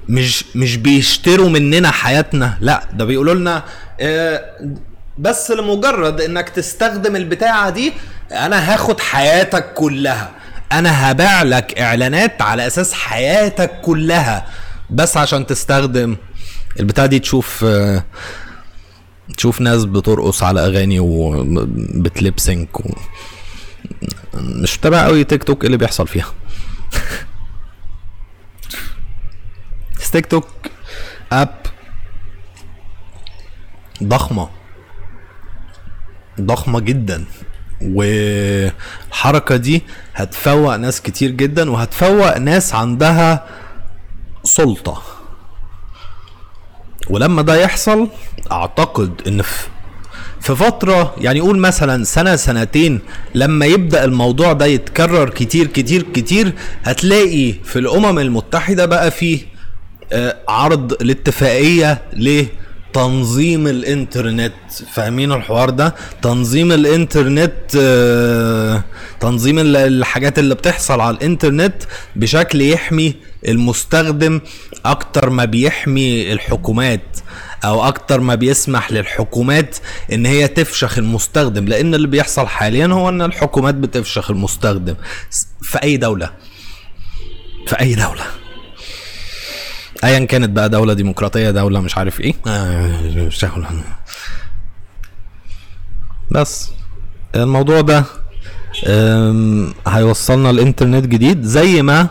مش 0.09 0.45
مش 0.55 0.77
بيشتروا 0.77 1.49
مننا 1.49 1.91
حياتنا. 1.91 2.57
لا 2.61 2.83
ده 2.93 3.05
بيقولوا 3.05 3.33
لنا 3.33 3.63
آه، 3.99 4.41
بس 5.17 5.51
لمجرد 5.51 6.21
إنك 6.21 6.49
تستخدم 6.49 7.15
البتاعة 7.15 7.69
دي 7.69 7.93
أنا 8.31 8.73
هاخد 8.73 8.99
حياتك 8.99 9.73
كلها. 9.73 10.31
أنا 10.71 11.11
هبيع 11.11 11.43
لك 11.43 11.79
إعلانات 11.79 12.41
على 12.41 12.67
أساس 12.67 12.93
حياتك 12.93 13.81
كلها. 13.81 14.45
بس 14.89 15.17
عشان 15.17 15.45
تستخدم 15.45 16.15
البتاعة 16.79 17.07
دي 17.07 17.19
تشوف 17.19 17.63
آه، 17.67 18.03
تشوف 19.37 19.61
ناس 19.61 19.85
بترقص 19.85 20.43
على 20.43 20.65
أغاني 20.65 20.99
وبتلبسنك 20.99 22.79
و... 22.79 22.83
مش 24.33 24.77
متابع 24.77 25.05
قوي 25.05 25.23
تيك 25.23 25.43
توك 25.43 25.61
إيه 25.61 25.65
اللي 25.65 25.77
بيحصل 25.77 26.07
فيها. 26.07 26.33
تيك 30.11 30.25
توك 30.25 30.47
اب 31.31 31.55
ضخمة. 34.03 34.49
ضخمة 36.41 36.79
جدا. 36.79 37.25
والحركه 37.81 39.55
دي 39.55 39.83
هتفوق 40.15 40.75
ناس 40.75 41.01
كتير 41.01 41.31
جدا 41.31 41.71
وهتفوق 41.71 42.37
ناس 42.37 42.75
عندها 42.75 43.47
سلطة. 44.43 45.01
ولما 47.09 47.41
ده 47.41 47.55
يحصل 47.55 48.09
أعتقد 48.51 49.21
إن 49.27 49.41
في 49.41 49.67
في 50.43 50.55
فترة 50.55 51.15
يعني 51.17 51.39
قول 51.39 51.57
مثلا 51.59 52.03
سنة 52.03 52.35
سنتين 52.35 52.99
لما 53.35 53.65
يبدأ 53.65 54.03
الموضوع 54.05 54.53
ده 54.53 54.65
يتكرر 54.65 55.29
كتير 55.29 55.67
كتير 55.67 56.01
كتير 56.13 56.53
هتلاقي 56.83 57.53
في 57.63 57.79
الأمم 57.79 58.19
المتحدة 58.19 58.85
بقى 58.85 59.11
فيه 59.11 59.39
آه، 60.13 60.35
عرض 60.47 60.91
الاتفاقية 61.01 62.01
لتنظيم 62.13 63.67
الإنترنت. 63.67 64.53
فاهمين 64.93 65.31
الحوار 65.31 65.69
ده؟ 65.69 65.95
تنظيم 66.21 66.71
الإنترنت 66.71 67.53
آه، 67.79 68.83
تنظيم 69.19 69.59
الحاجات 69.59 70.39
اللي 70.39 70.55
بتحصل 70.55 71.01
على 71.01 71.17
الإنترنت 71.17 71.75
بشكل 72.15 72.61
يحمي 72.61 73.15
المستخدم 73.47 74.41
أكتر 74.85 75.29
ما 75.29 75.45
بيحمي 75.45 76.33
الحكومات. 76.33 77.17
أو 77.65 77.83
أكتر 77.87 78.19
ما 78.19 78.35
بيسمح 78.35 78.91
للحكومات 78.91 79.77
إن 80.13 80.25
هي 80.25 80.47
تفشخ 80.47 80.97
المستخدم 80.97 81.65
لأن 81.65 81.95
اللي 81.95 82.07
بيحصل 82.07 82.47
حاليا 82.47 82.87
هو 82.87 83.09
إن 83.09 83.21
الحكومات 83.21 83.75
بتفشخ 83.75 84.31
المستخدم. 84.31 84.95
في 85.61 85.83
أي 85.83 85.97
دولة؟ 85.97 86.29
في 87.67 87.79
أي 87.79 87.95
دولة؟ 87.95 88.23
ايا 90.03 90.25
كانت 90.25 90.49
بقى 90.49 90.69
دولة 90.69 90.93
ديمقراطية 90.93 91.51
دولة 91.51 91.79
مش 91.79 91.97
عارف 91.97 92.21
إيه. 92.21 92.33
آه، 92.47 93.29
بس. 96.31 96.71
الموضوع 97.35 97.81
ده 97.81 98.03
هيوصلنا 99.87 100.49
لانترنت 100.49 101.05
جديد 101.05 101.43
زي 101.43 101.81
ما 101.81 102.07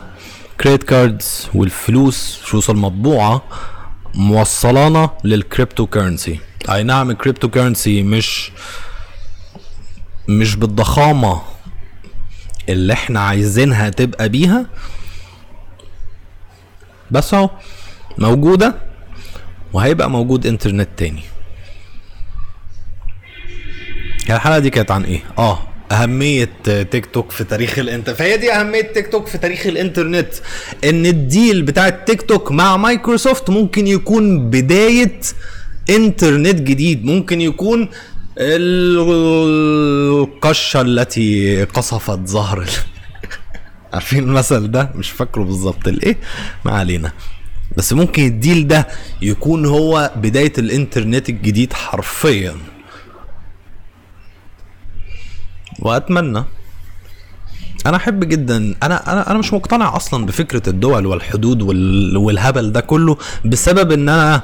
credit 0.61 0.83
cards 0.83 1.49
والفلوس 1.55 2.41
فلوس 2.45 2.71
المطبوعة 2.71 3.43
موصلانا 4.15 5.11
لل 5.25 5.87
cryptocurrency 5.87 6.39
أي 6.71 6.83
نعم 6.83 7.11
ال 7.11 7.49
cryptocurrency 7.49 8.03
مش 8.03 8.53
مش 10.29 10.57
بالضخامة 10.57 11.43
اللي 12.69 12.93
إحنا 12.93 13.21
عايزينها 13.21 13.89
تبقى 13.89 14.29
بيها. 14.29 14.67
بس 17.11 17.35
أهو 17.35 17.51
موجودة 18.19 18.75
وهيبقى 19.73 20.11
موجود 20.11 20.47
انترنت 20.47 20.89
تاني. 20.97 21.23
الحلقة 24.31 24.59
دي 24.59 24.71
كانت 24.71 24.91
عن 24.91 25.05
إيه؟ 25.05 25.21
آه 25.39 25.59
أهمية 25.93 26.49
تيك 26.65 27.07
توك 27.07 27.31
في 27.31 27.45
تاريخ 27.45 27.79
الانترنت 27.79 28.19
فهي 28.19 28.37
دي 28.37 28.53
أهمية 28.53 28.81
تيك 28.81 29.09
توك 29.13 29.27
في 29.27 29.39
تاريخ 29.39 29.67
الإنترنت 29.67 30.29
إن 30.85 31.07
ال 31.07 31.18
deal 31.18 31.63
بتاع 31.63 31.89
تيك 31.89 32.23
توك 32.23 32.53
مع 32.53 32.77
مايكروسوفت 32.77 33.51
ممكن 33.51 33.87
يكون 33.87 34.51
بداية 34.51 35.21
إنترنت 35.91 36.61
جديد 36.61 37.05
ممكن 37.05 37.41
يكون 37.41 37.89
القشة 39.49 40.81
التي 40.81 41.65
قصفت 41.65 42.19
ظهر 42.29 42.67
عارفين 43.95 44.19
المثل 44.25 44.71
ده؟ 44.71 44.91
مش 44.95 45.11
فاكره 45.11 45.43
بالظبط 45.43 45.89
الايه 45.89 46.17
ما 46.65 46.73
علينا. 46.73 47.13
بس 47.77 47.93
ممكن 47.93 48.27
الديل 48.27 48.69
ده 48.69 48.89
يكون 49.23 49.67
هو 49.67 50.13
بداية 50.17 50.53
الإنترنت 50.59 51.29
الجديد 51.29 51.73
حرفيا. 51.73 52.55
وأتمنى. 55.83 56.45
أنا 57.87 57.97
أحب 57.97 58.25
جدا 58.29 58.75
أنا 58.83 59.13
أنا 59.13 59.31
أنا 59.31 59.39
مش 59.39 59.53
مقتنع 59.53 59.97
أصلا 59.97 60.27
بفكرة 60.27 60.63
الدول 60.69 61.07
والحدود 61.07 61.63
والهبل 62.17 62.73
ده 62.73 62.81
كله 62.81 63.17
بسبب 63.45 63.93
إن 63.93 64.09
أنا 64.09 64.43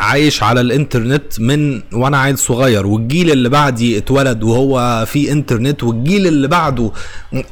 عايش 0.00 0.42
على 0.42 0.60
الإنترنت 0.60 1.40
من 1.40 1.82
وأنا 1.92 2.18
عيل 2.18 2.38
صغير 2.38 2.86
والجيل 2.86 3.30
اللي 3.30 3.48
بعدي 3.48 3.98
اتولد 3.98 4.42
وهو 4.42 5.04
في 5.06 5.32
إنترنت 5.32 5.82
والجيل 5.82 6.26
اللي 6.26 6.48
بعده 6.48 6.92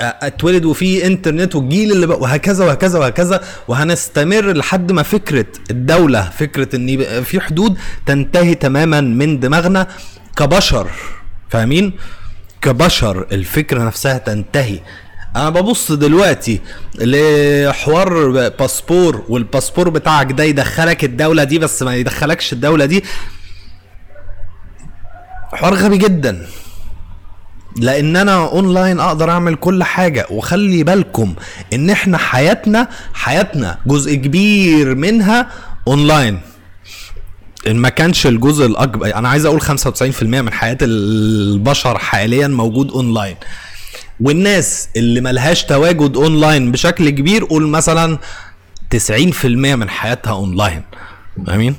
اتولد 0.01 0.65
وفي 0.65 1.07
إنترنت 1.07 1.55
والجيل 1.57 1.93
اللي 1.93 2.07
بقى 2.07 2.19
وهكذا 2.19 2.65
وهكذا 2.65 2.99
وهكذا. 2.99 3.41
وهنستمر 3.69 4.53
لحد 4.53 4.93
ما 4.93 5.03
فكرة 5.03 5.47
الدولة 5.71 6.31
فكرة 6.31 6.77
إن 6.77 6.87
في 7.23 7.41
حدود 7.41 7.79
تنتهي 8.07 8.55
تماما 8.55 9.01
من 9.01 9.41
دماغنا 9.41 9.87
كبشر. 10.37 10.87
فاهمين؟ 11.51 11.93
كبشر 12.65 13.27
الفكرة 13.33 13.83
نفسها 13.85 14.19
تنتهي. 14.19 14.81
أنا 15.37 15.51
ببص 15.51 15.93
دلوقتي 15.93 16.61
لحوار 16.95 18.31
باسبور 18.49 19.25
والباسبور 19.29 19.89
بتاعك 19.89 20.33
ده 20.33 20.45
يدخلك 20.45 21.05
الدولة 21.05 21.45
دي 21.45 21.59
بس 21.59 21.83
ما 21.83 21.95
يدخلكش 21.95 22.53
الدولة 22.53 22.85
دي. 22.85 23.05
حوار 25.53 25.75
غبي 25.75 25.99
جدا. 25.99 26.47
لأن 27.77 28.17
أنا 28.17 28.37
أونلاين 28.49 29.01
أقدر 29.01 29.31
أعمل 29.31 29.55
كل 29.55 29.85
حاجة. 29.85 30.27
وخلي 30.31 30.83
بالكم 30.83 31.35
إن 31.73 31.91
إحنا 31.91 32.19
حياتنا 32.19 32.89
حياتنا 33.15 33.79
جزء 33.87 34.15
كبير 34.15 34.95
منها 34.95 35.47
أونلاين. 35.89 36.41
إن 37.67 37.77
ما 37.77 37.89
كانش 37.89 38.27
الجزء 38.27 38.67
الاكبر 38.67 39.15
أنا 39.15 39.29
عايز 39.29 39.47
أقول 39.47 39.63
95% 39.63 40.23
من 40.23 40.53
حياة 40.53 40.79
البشر 40.83 41.99
حاليا 41.99 42.49
موجود 42.49 42.91
أونلاين. 42.91 43.37
والناس 44.21 44.89
اللي 44.97 45.21
ملهاش 45.21 45.65
تواجد 45.65 46.17
أونلاين 46.17 46.73
بشكل 46.73 47.11
كبير 47.11 47.45
قول 47.45 47.69
مثلا 47.69 48.19
90% 48.95 49.45
من 49.47 49.89
حياتها 49.91 50.33
أونلاين. 50.33 50.83
فاهمين؟ 51.47 51.77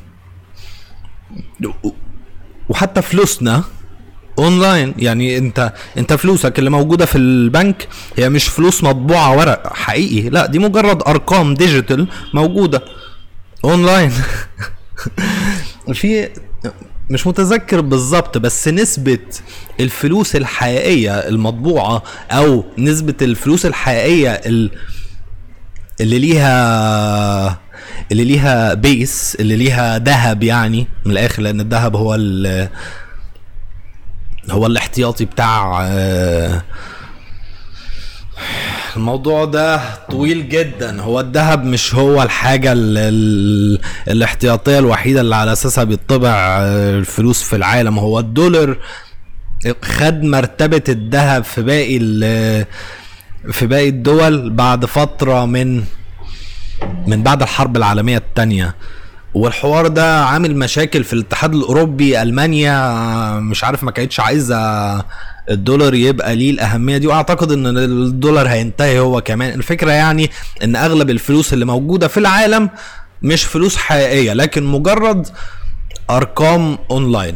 وحتى 2.69 3.01
فلوسنا 3.01 3.63
أونلاين. 4.39 4.93
يعني 4.97 5.37
أنت 5.37 5.73
أنت 5.97 6.13
فلوسك 6.13 6.59
اللي 6.59 6.69
موجودة 6.69 7.05
في 7.05 7.17
البنك 7.17 7.87
هي 8.17 8.29
مش 8.29 8.47
فلوس 8.47 8.83
مطبوعة 8.83 9.37
ورق 9.37 9.73
حقيقي. 9.73 10.29
لا 10.29 10.45
دي 10.45 10.59
مجرد 10.59 11.01
أرقام 11.07 11.53
digital 11.53 12.07
موجودة 12.33 12.81
أونلاين. 13.65 14.11
في 15.93 16.29
مش 17.09 17.27
متذكر 17.27 17.81
بالظبط 17.81 18.37
بس 18.37 18.67
نسبة 18.67 19.19
الفلوس 19.79 20.35
الحقيقية 20.35 21.11
المطبوعة 21.11 22.03
أو 22.31 22.65
نسبة 22.77 23.13
الفلوس 23.21 23.65
الحقيقية 23.65 24.41
اللي 26.01 26.19
ليها 26.19 27.59
اللي 28.11 28.23
ليها 28.23 28.73
بيس 28.73 29.37
اللي 29.39 29.55
ليها 29.55 29.99
ذهب 29.99 30.43
يعني 30.43 30.87
من 31.05 31.11
الآخر 31.11 31.41
لأن 31.41 31.61
الذهب 31.61 31.95
هو 31.95 32.13
هو 34.51 34.65
الاحتياطي 34.67 35.25
بتاع 35.25 35.79
آه، 35.83 36.63
الموضوع 38.97 39.45
ده 39.45 39.79
طويل 40.11 40.49
جدا. 40.49 41.01
هو 41.01 41.19
الذهب 41.19 41.63
مش 41.65 41.95
هو 41.95 42.23
الحاجة 42.23 42.71
ال 42.71 42.97
ال 42.97 43.79
الاحتياطية 44.07 44.79
الوحيدة 44.79 45.21
اللي 45.21 45.35
على 45.35 45.51
أساسها 45.51 45.83
بيطبع 45.83 46.57
الفلوس 46.99 47.41
في 47.43 47.55
العالم. 47.55 47.99
هو 47.99 48.19
الدولار 48.19 48.77
خد 49.83 50.23
مرتبة 50.23 50.83
الذهب 50.89 51.43
في 51.43 51.61
باقي 51.61 51.99
في 53.51 53.67
باقي 53.67 53.89
الدول 53.89 54.49
بعد 54.49 54.85
فترة 54.85 55.45
من 55.45 55.83
من 57.07 57.23
بعد 57.23 57.41
الحرب 57.41 57.77
العالمية 57.77 58.17
التانية. 58.17 58.75
والحوار 59.33 59.87
ده 59.87 60.25
عامل 60.25 60.55
مشاكل 60.57 61.03
في 61.03 61.13
الاتحاد 61.13 61.53
الأوروبي 61.55 62.21
ألمانيا 62.21 62.79
مش 63.39 63.63
عارف 63.63 63.83
ما 63.83 63.91
كانتش 63.91 64.19
عايزة 64.19 64.57
الدولار 65.49 65.93
يبقى 65.93 66.35
ليه 66.35 66.51
الأهمية 66.51 66.97
دي 66.97 67.07
وأعتقد 67.07 67.51
إن 67.51 67.77
الدولار 67.77 68.47
هينتهي 68.47 68.99
هو 68.99 69.21
كمان. 69.21 69.53
الفكرة 69.53 69.91
يعني 69.91 70.29
إن 70.63 70.75
أغلب 70.75 71.09
الفلوس 71.09 71.53
اللي 71.53 71.65
موجودة 71.65 72.07
في 72.07 72.17
العالم 72.17 72.69
مش 73.21 73.43
فلوس 73.43 73.77
حقيقية 73.77 74.33
لكن 74.33 74.63
مجرد 74.63 75.27
أرقام 76.09 76.77
أونلاين. 76.91 77.35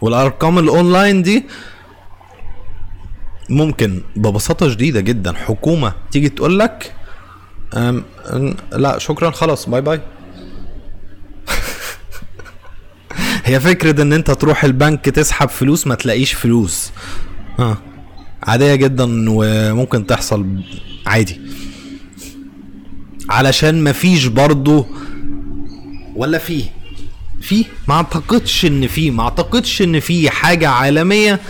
والأرقام 0.00 0.58
الأونلاين 0.58 1.22
دي 1.22 1.44
ممكن 3.48 4.02
ببساطة 4.16 4.68
شديدة 4.68 5.00
جدا. 5.00 5.32
حكومة 5.32 5.92
تيجي 6.10 6.28
تقول 6.28 6.58
لك 6.58 6.94
لا 8.72 8.98
شكرا 8.98 9.30
خلاص 9.30 9.68
bye 9.68 9.80
bye. 9.80 10.00
هي 13.44 13.60
فكرة 13.60 14.02
إن 14.02 14.12
أنت 14.12 14.30
تروح 14.30 14.64
البنك 14.64 15.04
تسحب 15.04 15.48
فلوس 15.48 15.86
ما 15.86 15.94
تلاقيش 15.94 16.32
فلوس. 16.32 16.92
عادية 18.42 18.74
جدا 18.74 19.24
وممكن 19.28 20.06
تحصل 20.06 20.46
عادي. 21.06 21.40
علشان 23.28 23.84
مفيش 23.84 24.26
برضو 24.26 24.86
ولا 26.16 26.38
فيه. 26.38 26.64
في 27.40 27.64
ما 27.88 27.94
أعتقدش 27.94 28.64
إن 28.66 28.86
في 28.86 29.10
ما 29.10 29.22
أعتقدش 29.22 29.82
إن 29.82 30.00
في 30.00 30.30
حاجة 30.30 30.68
عالمية 30.68 31.40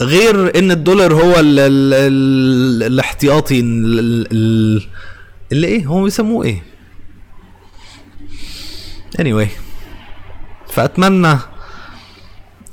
غير 0.00 0.58
إن 0.58 0.70
الدولار 0.70 1.14
هو 1.14 1.40
ال 1.40 1.58
ال 1.58 1.94
ال 1.94 2.82
الاحتياطي. 2.92 3.60
اللي 3.60 4.86
إيه؟ 5.66 5.86
هم 5.86 6.04
بيسموه 6.04 6.44
إيه؟ 6.44 6.62
Anyway. 9.20 9.48
فأتمنى 10.72 11.38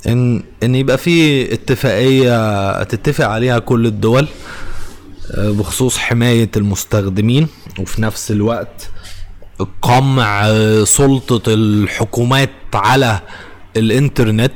ان 0.06 0.42
إن 0.62 0.74
يبقى 0.74 0.98
في 0.98 1.42
اتفاقية 1.54 2.82
تتفق 2.82 3.26
عليها 3.26 3.58
كل 3.58 3.86
الدول 3.86 4.28
آه، 5.34 5.50
بخصوص 5.50 5.98
حماية 5.98 6.50
المستخدمين 6.56 7.48
وفي 7.78 8.02
نفس 8.02 8.30
الوقت 8.30 8.90
قمع 9.82 10.48
سلطة 10.84 11.42
الحكومات 11.54 12.50
على 12.74 13.20
الإنترنت. 13.76 14.52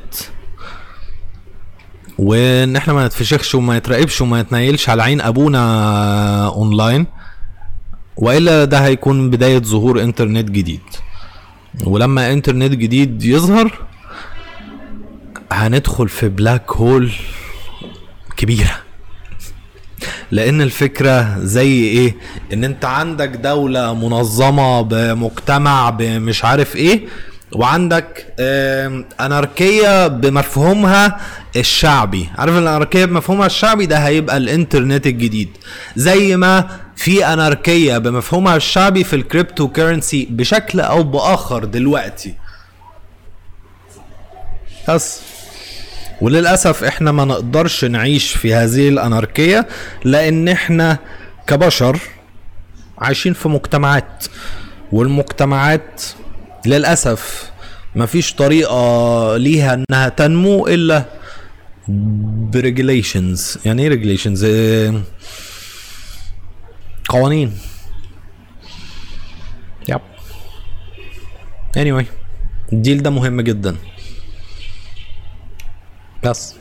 وإن 2.19 2.77
إحنا 2.77 2.93
ما 2.93 3.07
نتفشخش 3.07 3.55
وما 3.55 3.79
نتراقبش 3.79 4.21
وما 4.21 4.43
نتنيلش 4.43 4.89
على 4.89 5.03
عين 5.03 5.21
أبونا 5.21 6.47
أونلاين 6.49 7.07
وإلا 8.17 8.65
ده 8.65 8.79
هيكون 8.79 9.31
بداية 9.31 9.59
ظهور 9.59 10.03
إنترنت 10.03 10.51
جديد. 10.51 10.81
ولما 11.85 12.33
إنترنت 12.33 12.73
جديد 12.73 13.23
يظهر 13.25 13.79
هندخل 15.53 16.09
في 16.09 16.29
black 16.29 16.71
hole 16.73 17.13
كبيرة. 18.37 18.77
لأن 20.31 20.63
الفكرة 20.63 21.39
زي 21.39 21.73
إيه؟ 21.85 22.17
إن 22.53 22.65
أنت 22.65 22.85
عندك 22.85 23.29
دولة 23.29 23.95
منظمة 23.95 24.81
بمجتمع 24.83 25.91
بمش 25.91 26.45
عارف 26.45 26.77
إيه 26.77 27.07
وعندك 27.53 28.35
أناركية 29.21 30.07
بمفهومها 30.07 31.21
الشعبي. 31.57 32.29
عارف 32.39 32.53
الأناركية 32.55 33.05
بمفهومها 33.05 33.47
الشعبي؟ 33.47 33.87
ده 33.87 33.99
هيبقى 33.99 34.37
الإنترنت 34.37 35.07
الجديد. 35.07 35.49
زي 35.97 36.37
ما 36.37 36.81
في 36.97 37.27
أناركية 37.27 37.99
بمفهومها 37.99 38.57
الشعبي 38.57 39.05
في 39.05 39.17
ال 39.17 39.69
cryptocurrency 39.69 40.29
بشكل 40.31 40.81
أو 40.81 41.03
بآخر 41.03 41.65
دلوقتي. 41.65 42.35
بس. 44.89 45.21
وللأسف 46.21 46.85
إحنا 46.85 47.13
ما 47.13 47.25
نقدرش 47.25 47.85
نعيش 47.85 48.33
في 48.33 48.55
هذه 48.55 48.89
الأناركية 48.89 49.69
لأن 50.05 50.49
إحنا 50.49 50.99
كبشر 51.47 52.01
عايشين 52.99 53.33
في 53.33 53.49
مجتمعات 53.49 54.25
والمجتمعات 54.93 56.03
للأسف 56.67 57.51
مفيش 57.97 58.35
طريقة 58.35 59.37
ليها 59.37 59.75
إنها 59.91 60.09
تنمو 60.09 60.67
إلا 60.67 61.05
ب 62.53 62.61
regulations. 62.61 63.59
يعني 63.65 63.83
إيه 63.83 63.89
regulations؟ 63.89 64.47
قوانين. 67.09 67.59
yep. 69.89 70.01
Anyway 71.77 72.05
الديل 72.73 73.03
ده 73.03 73.11
مهم 73.11 73.41
جدا. 73.41 73.77
بس 76.23 76.60